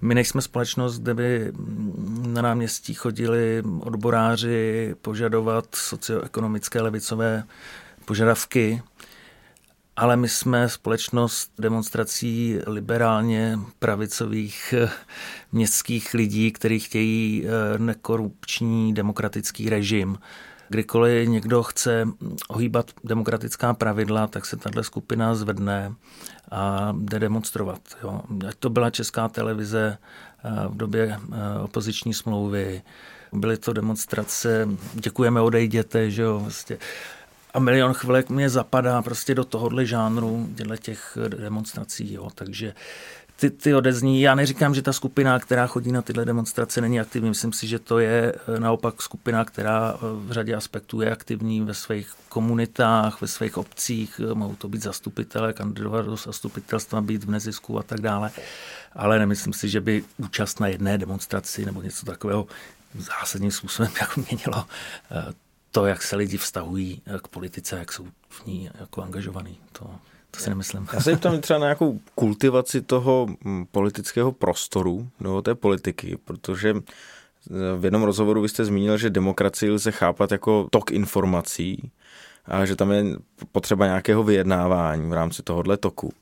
My 0.00 0.14
nejsme 0.14 0.42
společnost, 0.42 0.98
kde 0.98 1.14
by 1.14 1.52
na 2.26 2.42
náměstí 2.42 2.94
chodili 2.94 3.62
odboráři 3.80 4.94
požadovat 5.02 5.66
socioekonomické 5.74 6.80
levicové 6.80 7.44
požadavky, 8.04 8.82
ale 9.96 10.16
my 10.16 10.28
jsme 10.28 10.68
společnost 10.68 11.52
demonstrací 11.58 12.58
liberálně 12.66 13.58
pravicových 13.78 14.74
městských 15.52 16.14
lidí, 16.14 16.52
kteří 16.52 16.78
chtějí 16.80 17.44
eh, 17.46 17.78
nekorupční 17.78 18.94
demokratický 18.94 19.70
režim. 19.70 20.18
Kdykoliv 20.68 21.28
někdo 21.28 21.62
chce 21.62 22.08
ohýbat 22.48 22.90
demokratická 23.04 23.74
pravidla, 23.74 24.26
tak 24.26 24.46
se 24.46 24.56
tahle 24.56 24.84
skupina 24.84 25.34
zvedne 25.34 25.94
a 26.50 26.94
jde 26.98 27.18
demonstrovat. 27.18 27.80
Jo. 28.02 28.20
Ať 28.48 28.54
to 28.54 28.70
byla 28.70 28.90
česká 28.90 29.28
televize 29.28 29.98
eh, 30.44 30.50
v 30.68 30.76
době 30.76 31.18
opoziční 31.62 32.14
smlouvy, 32.14 32.82
byly 33.32 33.56
to 33.56 33.72
demonstrace, 33.72 34.68
děkujeme, 34.94 35.40
odejděte, 35.40 36.10
že 36.10 36.22
jo, 36.22 36.38
vlastně 36.38 36.78
a 37.54 37.58
milion 37.58 37.94
chvilek 37.94 38.30
mě 38.30 38.50
zapadá 38.50 39.02
prostě 39.02 39.34
do 39.34 39.44
tohohle 39.44 39.86
žánru, 39.86 40.48
těch 40.80 41.18
demonstrací, 41.28 42.12
jo. 42.12 42.30
takže 42.34 42.74
ty, 43.36 43.50
ty 43.50 43.74
odezní. 43.74 44.20
Já 44.20 44.34
neříkám, 44.34 44.74
že 44.74 44.82
ta 44.82 44.92
skupina, 44.92 45.38
která 45.38 45.66
chodí 45.66 45.92
na 45.92 46.02
tyhle 46.02 46.24
demonstrace, 46.24 46.80
není 46.80 47.00
aktivní. 47.00 47.28
Myslím 47.28 47.52
si, 47.52 47.66
že 47.66 47.78
to 47.78 47.98
je 47.98 48.32
eh, 48.56 48.60
naopak 48.60 49.02
skupina, 49.02 49.44
která 49.44 49.94
eh, 49.94 49.98
v 50.00 50.32
řadě 50.32 50.54
aspektů 50.54 51.00
je 51.00 51.12
aktivní 51.12 51.60
ve 51.60 51.74
svých 51.74 52.14
komunitách, 52.28 53.20
ve 53.20 53.28
svých 53.28 53.56
obcích. 53.56 54.20
Eh, 54.30 54.34
mohou 54.34 54.54
to 54.54 54.68
být 54.68 54.82
zastupitelé, 54.82 55.52
kandidovat 55.52 56.06
do 56.06 56.16
zastupitelstva, 56.16 57.00
být 57.00 57.24
v 57.24 57.30
nezisku 57.30 57.78
a 57.78 57.82
tak 57.82 58.00
dále. 58.00 58.30
Ale 58.92 59.18
nemyslím 59.18 59.52
si, 59.52 59.68
že 59.68 59.80
by 59.80 60.04
účast 60.16 60.60
na 60.60 60.68
jedné 60.68 60.98
demonstraci 60.98 61.66
nebo 61.66 61.82
něco 61.82 62.06
takového 62.06 62.46
zásadním 62.94 63.50
způsobem 63.50 63.92
jako 64.00 64.20
měnilo 64.30 64.66
to, 65.70 65.86
jak 65.86 66.02
se 66.02 66.16
lidi 66.16 66.36
vztahují 66.36 67.02
k 67.22 67.28
politice, 67.28 67.78
jak 67.78 67.92
jsou 67.92 68.06
v 68.28 68.46
ní 68.46 68.70
jako 68.80 69.02
angažovaný. 69.02 69.58
To, 69.72 69.90
to 70.36 70.40
si 70.40 70.50
nemyslím. 70.50 70.86
Já 70.92 71.00
se 71.00 71.16
ptám 71.16 71.40
třeba 71.40 71.58
na 71.58 71.66
nějakou 71.66 72.00
kultivaci 72.14 72.80
toho 72.80 73.26
mm, 73.44 73.66
politického 73.72 74.32
prostoru, 74.32 75.08
nebo 75.20 75.42
té 75.42 75.54
politiky, 75.54 76.18
protože 76.24 76.74
v 77.78 77.84
jednom 77.84 78.02
rozhovoru 78.02 78.42
vy 78.42 78.48
jste 78.48 78.64
zmínil, 78.64 78.98
že 78.98 79.10
demokracii 79.10 79.70
lze 79.70 79.90
chápat 79.90 80.32
jako 80.32 80.68
tok 80.70 80.90
informací 80.90 81.90
a 82.44 82.64
že 82.64 82.76
tam 82.76 82.92
je 82.92 83.04
potřeba 83.52 83.86
nějakého 83.86 84.22
vyjednávání 84.22 85.10
v 85.10 85.12
rámci 85.12 85.42
tohohle 85.42 85.76
toku. 85.76 86.12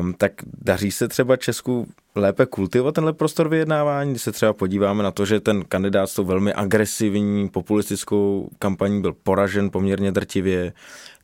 Um, 0.00 0.14
tak 0.14 0.32
daří 0.62 0.92
se 0.92 1.08
třeba 1.08 1.36
Česku 1.36 1.88
lépe 2.14 2.46
kultivovat 2.46 2.94
tenhle 2.94 3.12
prostor 3.12 3.48
vyjednávání, 3.48 4.10
když 4.10 4.22
se 4.22 4.32
třeba 4.32 4.52
podíváme 4.52 5.02
na 5.02 5.10
to, 5.10 5.24
že 5.24 5.40
ten 5.40 5.64
kandidát 5.64 6.06
s 6.06 6.14
tou 6.14 6.24
velmi 6.24 6.52
agresivní 6.52 7.48
populistickou 7.48 8.48
kampaní 8.58 9.00
byl 9.00 9.12
poražen 9.12 9.70
poměrně 9.70 10.12
drtivě, 10.12 10.72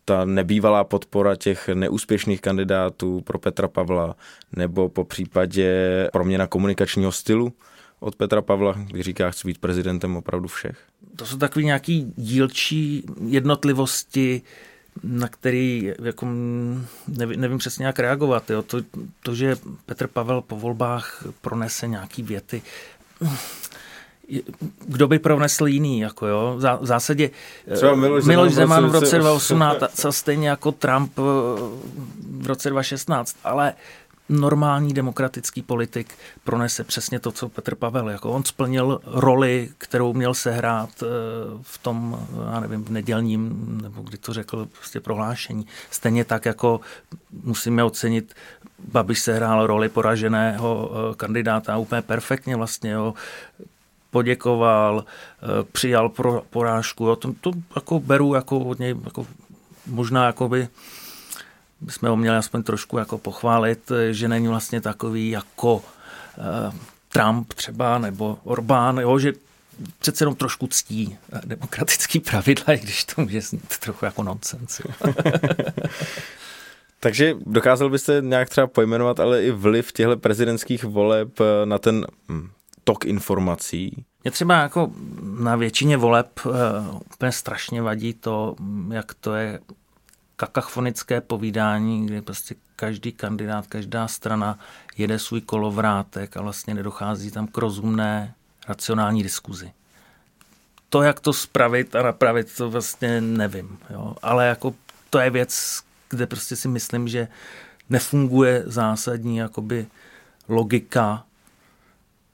ta 0.05 0.25
nebývalá 0.25 0.85
podpora 0.85 1.37
těch 1.37 1.69
neúspěšných 1.69 2.41
kandidátů 2.41 3.21
pro 3.21 3.39
Petra 3.39 3.69
Pavla, 3.69 4.17
nebo 4.57 4.89
po 4.89 5.05
případě 5.05 6.09
proměna 6.13 6.47
komunikačního 6.47 7.13
stylu 7.13 7.53
od 8.01 8.17
Petra 8.17 8.43
Pavla, 8.43 8.73
když 8.73 9.05
říká, 9.05 9.31
chci 9.31 9.49
být 9.49 9.59
prezidentem 9.59 10.17
opravdu 10.17 10.49
všech? 10.49 10.79
To 11.17 11.27
jsou 11.27 11.37
takové 11.37 11.63
nějaké 11.63 12.01
dílčí 12.17 13.05
jednotlivosti, 13.27 14.43
na 15.03 15.29
který 15.29 15.93
jako 16.03 16.27
nevím, 17.09 17.41
nevím 17.41 17.59
přesně 17.59 17.87
jak 17.87 17.99
reagovat. 17.99 18.51
Jo. 18.51 18.63
To, 18.63 18.79
to, 19.23 19.35
že 19.35 19.57
Petr 19.87 20.07
Pavel 20.07 20.41
po 20.41 20.57
volbách 20.57 21.25
pronese 21.41 21.89
nějaký 21.89 22.23
věty, 22.23 22.63
kdo 24.87 25.09
by 25.09 25.19
pronesl 25.19 25.67
jiný, 25.67 26.01
jako 26.01 26.27
jo. 26.27 26.57
V 26.81 26.87
zásadě 26.87 27.31
Třeba 27.75 27.95
Miloš, 27.95 28.25
Miloš 28.25 28.53
Zeman 28.53 28.89
v 28.89 28.93
roce 28.93 29.19
2018 29.19 30.07
a 30.07 30.13
stejně 30.13 30.49
jako 30.49 30.73
Trump 30.73 31.19
eh, 31.19 31.23
v 32.41 32.47
roce 32.47 32.71
2016, 32.71 33.37
ale 33.45 33.75
normální 34.29 34.95
demokratický 34.95 35.63
politik 35.63 36.15
pronese 36.45 36.85
přesně 36.85 37.21
to, 37.21 37.33
co 37.33 37.49
Petr 37.49 37.75
Pavel. 37.75 38.09
Jako 38.09 38.31
on 38.31 38.45
splnil 38.45 39.01
roli, 39.07 39.69
kterou 39.79 40.13
měl 40.13 40.35
sehrát 40.35 40.91
eh, 41.03 41.07
v 41.63 41.79
tom, 41.79 42.27
já 42.53 42.61
nevím, 42.61 42.85
v 42.85 42.91
nedělním, 42.91 43.79
nebo 43.83 44.03
kdy 44.03 44.19
to 44.19 44.33
řekl, 44.33 44.67
prostě 44.67 45.01
prohlášení. 45.01 45.67
Stejně 45.91 46.25
tak, 46.25 46.47
jako 46.47 46.81
musíme 47.43 47.85
ocenit, 47.85 48.35
Babiš 48.93 49.21
sehrál 49.21 49.67
roli 49.67 49.89
poraženého 49.89 50.91
eh, 50.93 51.15
kandidáta 51.15 51.77
úplně 51.77 52.03
perfektně 52.03 52.57
vlastně. 52.57 52.91
Jo 52.91 53.15
poděkoval, 54.13 55.05
eh, 55.05 55.47
přijal 55.73 56.09
pro 56.09 56.43
porážku. 56.51 57.07
Jo. 57.07 57.17
To, 57.17 57.33
to 57.41 57.51
jako 57.75 58.01
beru 58.01 58.35
jako 58.35 58.59
od 58.59 58.79
něj, 58.79 58.95
jako 59.05 59.27
možná 59.87 60.27
jako 60.27 60.49
by 60.49 60.69
bychom 61.81 62.09
ho 62.09 62.17
měli 62.17 62.37
aspoň 62.37 62.63
trošku 62.63 62.99
jako 62.99 63.19
pochválit, 63.19 63.91
eh, 63.91 64.13
že 64.13 64.29
není 64.29 64.49
vlastně 64.49 64.81
takový 64.81 65.31
jako 65.31 65.75
uh, 65.75 65.83
Trump 67.09 67.55
třeba 67.55 67.99
nebo 67.99 68.39
Orbán, 68.45 68.99
jo, 68.99 69.19
že 69.19 69.33
přece 69.99 70.23
jenom 70.23 70.35
trošku 70.35 70.67
ctí 70.67 71.19
demokratický 71.45 72.21
pravidla, 72.21 72.75
i 72.75 72.79
když 72.79 73.05
to 73.05 73.23
může 73.23 73.41
znít 73.41 73.79
trochu 73.79 74.05
jako 74.05 74.23
nonsens. 74.23 74.81
Takže 77.01 77.35
dokázal 77.47 77.91
byste 77.91 78.21
nějak 78.21 78.49
třeba 78.49 78.67
pojmenovat 78.67 79.21
ale 79.21 79.45
i 79.45 79.51
vliv 79.51 79.93
těchto 79.93 80.17
prezidentských 80.17 80.85
voleb 80.85 81.29
na 81.65 81.79
ten 81.79 82.07
hm, 82.29 82.51
tok 82.85 83.05
informací? 83.05 84.05
Mě 84.25 84.31
třeba 84.31 84.63
jako 84.63 84.93
na 85.41 85.57
většině 85.57 85.97
voleb 85.97 86.41
uh, 86.47 86.53
úplně 87.15 87.33
strašně 87.33 87.83
vadí 87.83 88.15
to, 88.15 88.57
jak 88.91 89.15
to 89.15 89.35
je 89.35 89.61
kakafonické 90.37 91.21
povídání, 91.21 92.07
kdy 92.07 92.23
prostě 92.23 92.55
každý 92.77 93.13
kandidát, 93.13 93.67
každá 93.67 94.09
strana 94.09 94.59
jede 94.99 95.19
svůj 95.19 95.41
kolovrátek 95.41 96.37
a 96.37 96.43
vlastně 96.43 96.75
nedochází 96.75 97.31
tam 97.31 97.47
k 97.47 97.59
rozumné, 97.59 98.35
racionální 98.69 99.23
diskuzi. 99.23 99.73
To, 100.89 101.03
jak 101.03 101.21
to 101.21 101.33
spravit 101.33 101.97
a 101.97 102.03
napravit, 102.03 102.57
to 102.57 102.71
vlastně 102.71 103.21
nevím. 103.21 103.79
Jo. 103.91 104.17
Ale 104.23 104.47
jako 104.47 104.75
to 105.11 105.19
je 105.19 105.31
věc, 105.31 105.83
kde 106.11 106.27
prostě 106.27 106.57
si 106.57 106.69
myslím, 106.69 107.09
že 107.09 107.29
nefunguje 107.91 108.63
zásadní 108.67 109.37
jakoby 109.37 109.87
logika, 110.49 111.25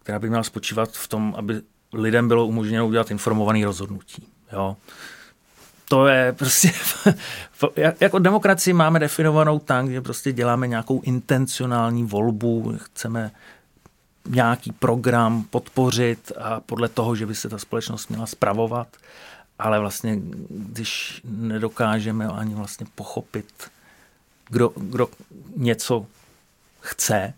která 0.08 0.18
by 0.18 0.28
měla 0.28 0.42
spočívat 0.42 0.90
v 0.92 1.08
tom, 1.08 1.34
aby 1.38 1.60
lidem 1.92 2.28
bylo 2.28 2.46
umožněno 2.46 2.86
udělat 2.86 3.10
informovaný 3.10 3.64
rozhodnutí. 3.64 4.26
Jo 4.52 4.76
to 5.88 6.06
je 6.06 6.32
prostě, 6.32 6.72
jako 8.00 8.18
demokracii 8.18 8.74
máme 8.74 8.98
definovanou 8.98 9.58
tak, 9.58 9.90
že 9.90 10.00
prostě 10.00 10.32
děláme 10.32 10.68
nějakou 10.68 11.00
intencionální 11.00 12.04
volbu, 12.04 12.74
chceme 12.76 13.30
nějaký 14.28 14.72
program 14.72 15.44
podpořit 15.44 16.32
a 16.38 16.60
podle 16.60 16.88
toho, 16.88 17.16
že 17.16 17.26
by 17.26 17.34
se 17.34 17.48
ta 17.48 17.58
společnost 17.58 18.08
měla 18.08 18.26
spravovat, 18.26 18.88
ale 19.58 19.80
vlastně, 19.80 20.18
když 20.48 21.20
nedokážeme 21.24 22.26
ani 22.26 22.54
vlastně 22.54 22.86
pochopit, 22.94 23.70
kdo, 24.48 24.72
kdo 24.76 25.08
něco 25.56 26.06
chce 26.80 27.34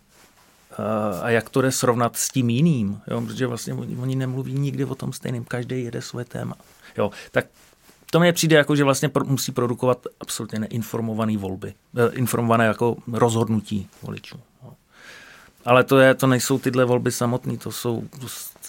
a 1.23 1.31
jak 1.31 1.51
to 1.51 1.63
jde 1.63 1.73
srovnat 1.73 2.17
s 2.17 2.29
tím 2.29 2.51
jiným, 2.51 3.01
jo? 3.07 3.21
protože 3.21 3.47
vlastně 3.47 3.75
oni, 3.75 3.97
oni 3.97 4.17
nemluví 4.17 4.55
nikdy 4.55 4.85
o 4.85 4.95
tom 4.95 5.13
stejným, 5.13 5.45
každý 5.45 5.85
jede 5.85 6.03
svoje 6.03 6.25
téma. 6.25 6.55
Jo, 6.97 7.11
tak 7.31 7.47
to 8.11 8.21
mi 8.21 8.33
přijde 8.33 8.57
jako, 8.57 8.77
že 8.77 8.85
vlastně 8.85 9.09
pro, 9.09 9.25
musí 9.25 9.53
produkovat 9.53 10.07
absolutně 10.21 10.59
neinformované 10.59 11.39
volby, 11.39 11.75
eh, 11.97 12.15
informované 12.15 12.67
jako 12.67 12.97
rozhodnutí 13.13 13.89
voličů. 14.03 14.41
No. 14.63 14.75
Ale 15.65 15.85
to, 15.85 15.99
je, 15.99 16.15
to 16.15 16.27
nejsou 16.27 16.59
tyhle 16.59 16.85
volby 16.85 17.13
samotné, 17.13 17.57
to 17.57 17.73
jsou 17.73 18.05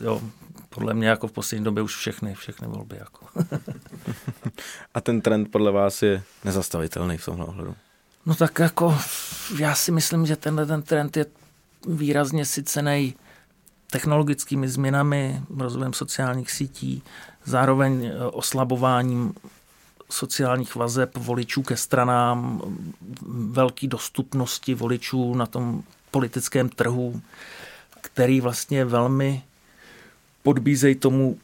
jo, 0.02 0.22
podle 0.70 0.94
mě 0.94 1.08
jako 1.08 1.28
v 1.28 1.32
poslední 1.32 1.66
době 1.66 1.84
už 1.84 1.96
všechny, 1.96 2.36
všechny 2.36 2.68
volby. 2.68 2.98
Jako. 3.00 3.26
A 4.94 5.02
ten 5.02 5.22
trend 5.22 5.52
podle 5.52 5.72
vás 5.72 6.02
je 6.02 6.24
nezastavitelný 6.44 7.18
v 7.18 7.26
tomhle 7.26 7.46
ohledu? 7.46 7.76
No 8.26 8.36
tak 8.36 8.60
jako 8.60 8.98
já 9.58 9.76
si 9.76 9.92
myslím, 9.92 10.26
že 10.26 10.36
tenhle 10.36 10.66
ten 10.66 10.82
trend 10.82 11.18
je 11.18 11.26
výrazně 11.88 12.46
sycený 12.46 13.16
technologickými 13.92 14.68
změnami, 14.68 15.42
rozvojem 15.58 15.94
sociálních 15.94 16.52
sítí, 16.52 17.04
zároveň 17.46 18.06
eh, 18.06 18.26
oslabováním 18.26 19.34
sociálních 20.10 20.76
vazeb 20.76 21.18
voličů 21.18 21.64
ke 21.64 21.78
stranám, 21.78 22.62
velké 23.52 23.88
dostupnosti 23.88 24.74
voličů 24.74 25.34
na 25.34 25.46
tom 25.46 25.84
politickém 26.12 26.70
trhu, 26.70 27.22
který 28.02 28.42
vlastně 28.42 28.86
velmi 28.86 29.44
podbízejí 30.44 30.96
tomu 30.96 31.38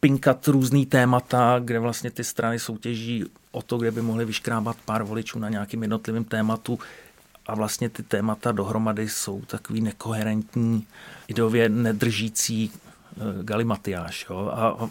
pinkat 0.00 0.48
různý 0.48 0.86
témata, 0.86 1.60
kde 1.64 1.78
vlastně 1.78 2.10
ty 2.10 2.24
strany 2.24 2.58
soutěží 2.58 3.24
o 3.50 3.62
to, 3.62 3.78
kde 3.78 3.90
by 3.90 4.02
mohly 4.02 4.24
vyškrábat 4.24 4.76
pár 4.84 5.02
voličů 5.02 5.38
na 5.38 5.48
nějakým 5.48 5.82
jednotlivým 5.82 6.24
tématu 6.24 6.78
a 7.46 7.54
vlastně 7.54 7.88
ty 7.88 8.02
témata 8.02 8.52
dohromady 8.52 9.08
jsou 9.08 9.40
takový 9.40 9.80
nekoherentní, 9.80 10.86
ideově 11.28 11.68
nedržící 11.68 12.72
Eh, 13.16 13.42
galimatiáš. 13.42 14.26
Jo? 14.30 14.50
A, 14.54 14.88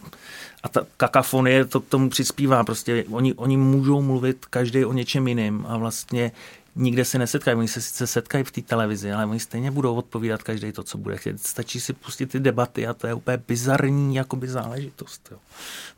a 0.63 0.69
ta 0.69 0.85
kakafonie 0.97 1.65
to 1.65 1.79
k 1.79 1.87
tomu 1.87 2.09
přispívá. 2.09 2.63
Prostě 2.63 3.05
oni, 3.09 3.33
oni 3.33 3.57
můžou 3.57 4.01
mluvit 4.01 4.45
každý 4.45 4.85
o 4.85 4.93
něčem 4.93 5.27
jiným 5.27 5.65
a 5.67 5.77
vlastně 5.77 6.31
nikde 6.75 7.05
se 7.05 7.17
nesetkají. 7.17 7.57
Oni 7.57 7.67
se 7.67 7.81
sice 7.81 8.07
setkají 8.07 8.43
v 8.43 8.51
té 8.51 8.61
televizi, 8.61 9.11
ale 9.11 9.25
oni 9.25 9.39
stejně 9.39 9.71
budou 9.71 9.95
odpovídat 9.95 10.43
každý 10.43 10.71
to, 10.71 10.83
co 10.83 10.97
bude 10.97 11.17
chtět. 11.17 11.41
Stačí 11.41 11.79
si 11.79 11.93
pustit 11.93 12.25
ty 12.25 12.39
debaty 12.39 12.87
a 12.87 12.93
to 12.93 13.07
je 13.07 13.13
úplně 13.13 13.37
bizarní 13.47 14.15
jakoby 14.15 14.47
záležitost. 14.47 15.29
Jo. 15.31 15.37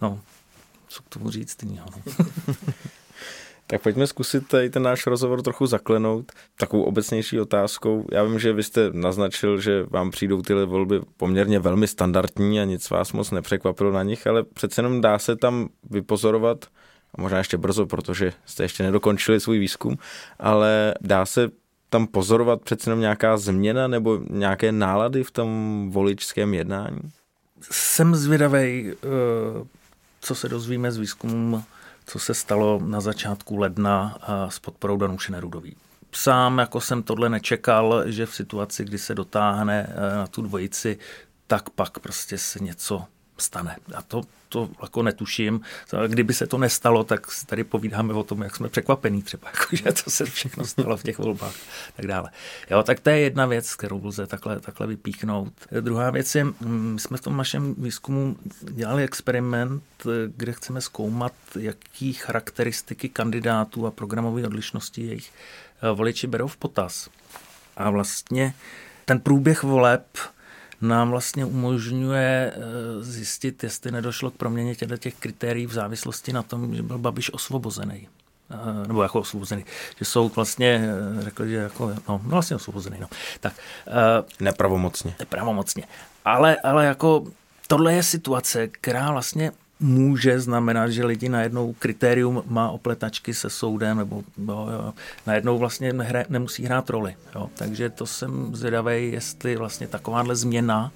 No, 0.01 0.19
co 0.87 1.03
k 1.03 1.09
tomu 1.09 1.31
říct 1.31 1.63
jiného. 1.63 1.87
No. 2.05 2.25
Tak 3.67 3.81
pojďme 3.81 4.07
zkusit 4.07 4.47
tady 4.47 4.69
ten 4.69 4.83
náš 4.83 5.07
rozhovor 5.07 5.41
trochu 5.41 5.65
zaklenout 5.65 6.31
takovou 6.59 6.83
obecnější 6.83 7.39
otázkou. 7.39 8.05
Já 8.11 8.23
vím, 8.23 8.39
že 8.39 8.53
vy 8.53 8.63
jste 8.63 8.89
naznačil, 8.93 9.61
že 9.61 9.85
vám 9.89 10.11
přijdou 10.11 10.41
tyhle 10.41 10.65
volby 10.65 11.01
poměrně 11.17 11.59
velmi 11.59 11.87
standardní 11.87 12.61
a 12.61 12.63
nic 12.63 12.89
vás 12.89 13.13
moc 13.13 13.31
nepřekvapilo 13.31 13.91
na 13.91 14.03
nich, 14.03 14.27
ale 14.27 14.43
přece 14.43 14.79
jenom 14.79 15.01
dá 15.01 15.19
se 15.19 15.35
tam 15.35 15.69
vypozorovat, 15.89 16.65
a 17.17 17.21
možná 17.21 17.37
ještě 17.37 17.57
brzo, 17.57 17.85
protože 17.85 18.33
jste 18.45 18.63
ještě 18.63 18.83
nedokončili 18.83 19.39
svůj 19.39 19.59
výzkum, 19.59 19.97
ale 20.39 20.93
dá 21.01 21.25
se 21.25 21.49
tam 21.89 22.07
pozorovat 22.07 22.61
přece 22.61 22.89
jenom 22.89 22.99
nějaká 22.99 23.37
změna 23.37 23.87
nebo 23.87 24.19
nějaké 24.29 24.71
nálady 24.71 25.23
v 25.23 25.31
tom 25.31 25.89
voličském 25.91 26.53
jednání? 26.53 27.01
Jsem 27.71 28.15
zvědavý, 28.15 28.91
eh, 28.91 29.65
co 30.21 30.35
se 30.35 30.49
dozvíme 30.49 30.91
z 30.91 30.97
výzkumu 30.97 31.63
co 32.05 32.19
se 32.19 32.33
stalo 32.33 32.79
na 32.83 33.01
začátku 33.01 33.57
ledna 33.57 34.17
s 34.49 34.59
podporou 34.59 34.97
Danuše 34.97 35.31
Nerudový. 35.31 35.75
Sám 36.11 36.57
jako 36.59 36.81
jsem 36.81 37.03
tohle 37.03 37.29
nečekal, 37.29 38.03
že 38.05 38.25
v 38.25 38.35
situaci, 38.35 38.83
kdy 38.85 38.97
se 38.97 39.15
dotáhne 39.15 39.95
e, 39.95 40.15
na 40.15 40.27
tu 40.27 40.41
dvojici, 40.41 40.97
tak 41.47 41.69
pak 41.69 41.99
prostě 41.99 42.37
se 42.37 42.59
něco 42.59 43.05
stane. 43.37 43.75
A 43.95 44.01
to, 44.01 44.21
to 44.53 44.69
jako 44.81 45.03
netuším. 45.03 45.61
Kdyby 46.07 46.33
se 46.33 46.47
to 46.47 46.57
nestalo, 46.57 47.03
tak 47.03 47.27
tady 47.45 47.63
povídáme 47.63 48.13
o 48.13 48.23
tom, 48.23 48.41
jak 48.41 48.55
jsme 48.55 48.69
překvapení 48.69 49.21
třeba, 49.21 49.47
jako, 49.53 49.75
že 49.75 50.03
to 50.03 50.11
se 50.11 50.25
všechno 50.25 50.65
stalo 50.65 50.97
v 50.97 51.03
těch 51.03 51.17
volbách 51.17 51.55
tak 51.95 52.07
dále. 52.07 52.29
Jo, 52.71 52.83
tak 52.83 52.99
to 52.99 53.09
je 53.09 53.19
jedna 53.19 53.45
věc, 53.45 53.75
kterou 53.75 54.05
lze 54.05 54.27
takhle, 54.27 54.59
takhle 54.59 54.87
vypíchnout. 54.87 55.53
Druhá 55.81 56.11
věc 56.11 56.35
je, 56.35 56.43
mm, 56.43 56.93
my 56.93 56.99
jsme 56.99 57.17
v 57.17 57.21
tom 57.21 57.37
našem 57.37 57.75
výzkumu 57.77 58.35
dělali 58.61 59.03
experiment, 59.03 59.83
kde 60.35 60.53
chceme 60.53 60.81
zkoumat, 60.81 61.33
jaký 61.59 62.13
charakteristiky 62.13 63.09
kandidátů 63.09 63.87
a 63.87 63.91
programové 63.91 64.45
odlišnosti 64.47 65.01
jejich 65.01 65.31
eh, 65.31 65.91
voliči 65.95 66.27
berou 66.27 66.47
v 66.47 66.57
potaz. 66.57 67.09
A 67.77 67.89
vlastně 67.89 68.53
ten 69.05 69.19
průběh 69.19 69.63
voleb 69.63 70.05
nám 70.83 71.09
vlastně 71.09 71.45
umožňuje 71.45 72.53
eh, 72.55 72.59
zjistit, 73.03 73.63
jestli 73.63 73.91
nedošlo 73.91 74.31
k 74.31 74.33
proměně 74.33 74.75
těchto 74.75 74.97
těch 74.97 75.15
kritérií 75.15 75.65
v 75.65 75.73
závislosti 75.73 76.33
na 76.33 76.43
tom, 76.43 76.75
že 76.75 76.83
byl 76.83 76.97
Babiš 76.97 77.33
osvobozený 77.33 78.07
eh, 78.51 78.87
nebo 78.87 79.03
jako 79.03 79.19
osvobozený, 79.19 79.65
že 79.99 80.05
jsou 80.05 80.29
vlastně, 80.29 80.89
eh, 81.19 81.23
řekl, 81.23 81.45
že 81.45 81.55
jako, 81.55 81.87
no, 81.87 81.95
no 82.07 82.21
vlastně 82.23 82.55
osvobozený, 82.55 82.97
no. 82.99 83.07
Tak, 83.39 83.53
nepravomocně. 84.39 85.15
Nepravomocně. 85.19 85.83
Ale, 86.25 86.55
ale 86.55 86.85
jako 86.85 87.23
tohle 87.67 87.93
je 87.93 88.03
situace, 88.03 88.67
která 88.67 89.11
vlastně 89.11 89.51
může 89.83 90.39
znamenat, 90.39 90.89
že 90.89 91.05
lidi 91.05 91.29
najednou 91.29 91.73
kritérium 91.73 92.43
má 92.47 92.69
opletačky 92.69 93.33
se 93.33 93.49
soudem, 93.49 93.97
nebo 93.97 94.23
jo, 94.37 94.67
jo, 94.71 94.93
najednou 95.27 95.57
vlastně 95.57 95.93
nehra, 95.93 96.23
nemusí 96.29 96.63
hrát 96.63 96.89
roli. 96.89 97.15
Jo. 97.35 97.49
Takže 97.55 97.89
to 97.89 98.05
jsem 98.05 98.55
zvědavý, 98.55 99.11
jestli 99.11 99.55
vlastně 99.55 99.87
takováhle 99.87 100.35
změna 100.35 100.91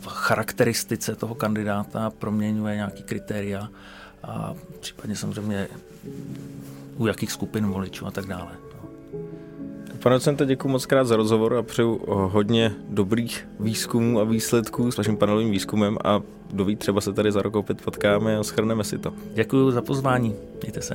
v 0.00 0.06
charakteristice 0.06 1.14
toho 1.14 1.34
kandidáta 1.34 2.10
proměňuje 2.10 2.76
nějaký 2.76 3.02
kritéria 3.02 3.68
a 4.22 4.54
případně 4.80 5.16
samozřejmě 5.16 5.68
u 6.96 7.06
jakých 7.06 7.32
skupin 7.32 7.66
voličů 7.66 8.06
a 8.06 8.10
tak 8.10 8.26
dále. 8.26 8.52
Pane 10.04 10.16
docente, 10.16 10.46
děkuji 10.46 10.68
moc 10.68 10.86
krát 10.86 11.04
za 11.04 11.16
rozhovor 11.16 11.54
a 11.54 11.62
přeju 11.62 12.00
eh, 12.02 12.06
hodně 12.08 12.72
dobrých 12.88 13.48
výzkumů 13.60 14.20
a 14.20 14.24
výsledků 14.24 14.90
s 14.90 14.96
vaším 14.96 15.16
panelovým 15.16 15.50
výzkumem 15.50 15.98
a 16.04 16.20
doví, 16.52 16.76
třeba 16.76 17.00
se 17.00 17.12
tady 17.12 17.32
za 17.32 17.42
rok 17.42 17.56
opět 17.56 17.82
potkáme 17.82 18.36
a 18.36 18.42
schrneme 18.42 18.84
si 18.84 18.98
to. 18.98 19.12
Děkuji 19.34 19.70
za 19.70 19.82
pozvání. 19.82 20.34
Mějte 20.62 20.82
se. 20.82 20.94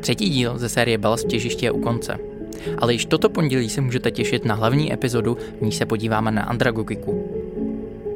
Třetí 0.00 0.28
díl 0.28 0.58
ze 0.58 0.68
série 0.68 0.98
Balast 0.98 1.26
těžiště 1.26 1.66
je 1.66 1.70
u 1.70 1.80
konce. 1.80 2.29
Ale 2.78 2.92
již 2.92 3.06
toto 3.06 3.28
pondělí 3.28 3.68
se 3.68 3.80
můžete 3.80 4.10
těšit 4.10 4.44
na 4.44 4.54
hlavní 4.54 4.92
epizodu, 4.92 5.36
v 5.58 5.62
ní 5.62 5.72
se 5.72 5.86
podíváme 5.86 6.30
na 6.30 6.42
andragogiku. 6.42 7.24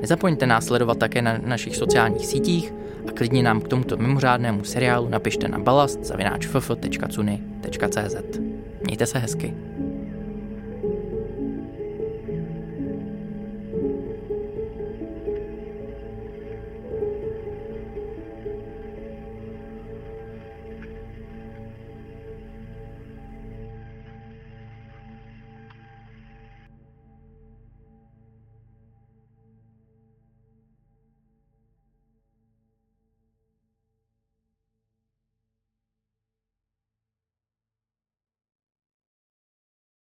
Nezapomeňte 0.00 0.46
nás 0.46 0.66
sledovat 0.66 0.98
také 0.98 1.22
na 1.22 1.38
našich 1.46 1.76
sociálních 1.76 2.26
sítích 2.26 2.74
a 3.08 3.12
klidně 3.12 3.42
nám 3.42 3.60
k 3.60 3.68
tomuto 3.68 3.96
mimořádnému 3.96 4.64
seriálu 4.64 5.08
napište 5.08 5.48
na 5.48 5.58
balast.cz. 5.58 6.16
Mějte 8.82 9.06
se 9.06 9.18
hezky. 9.18 9.54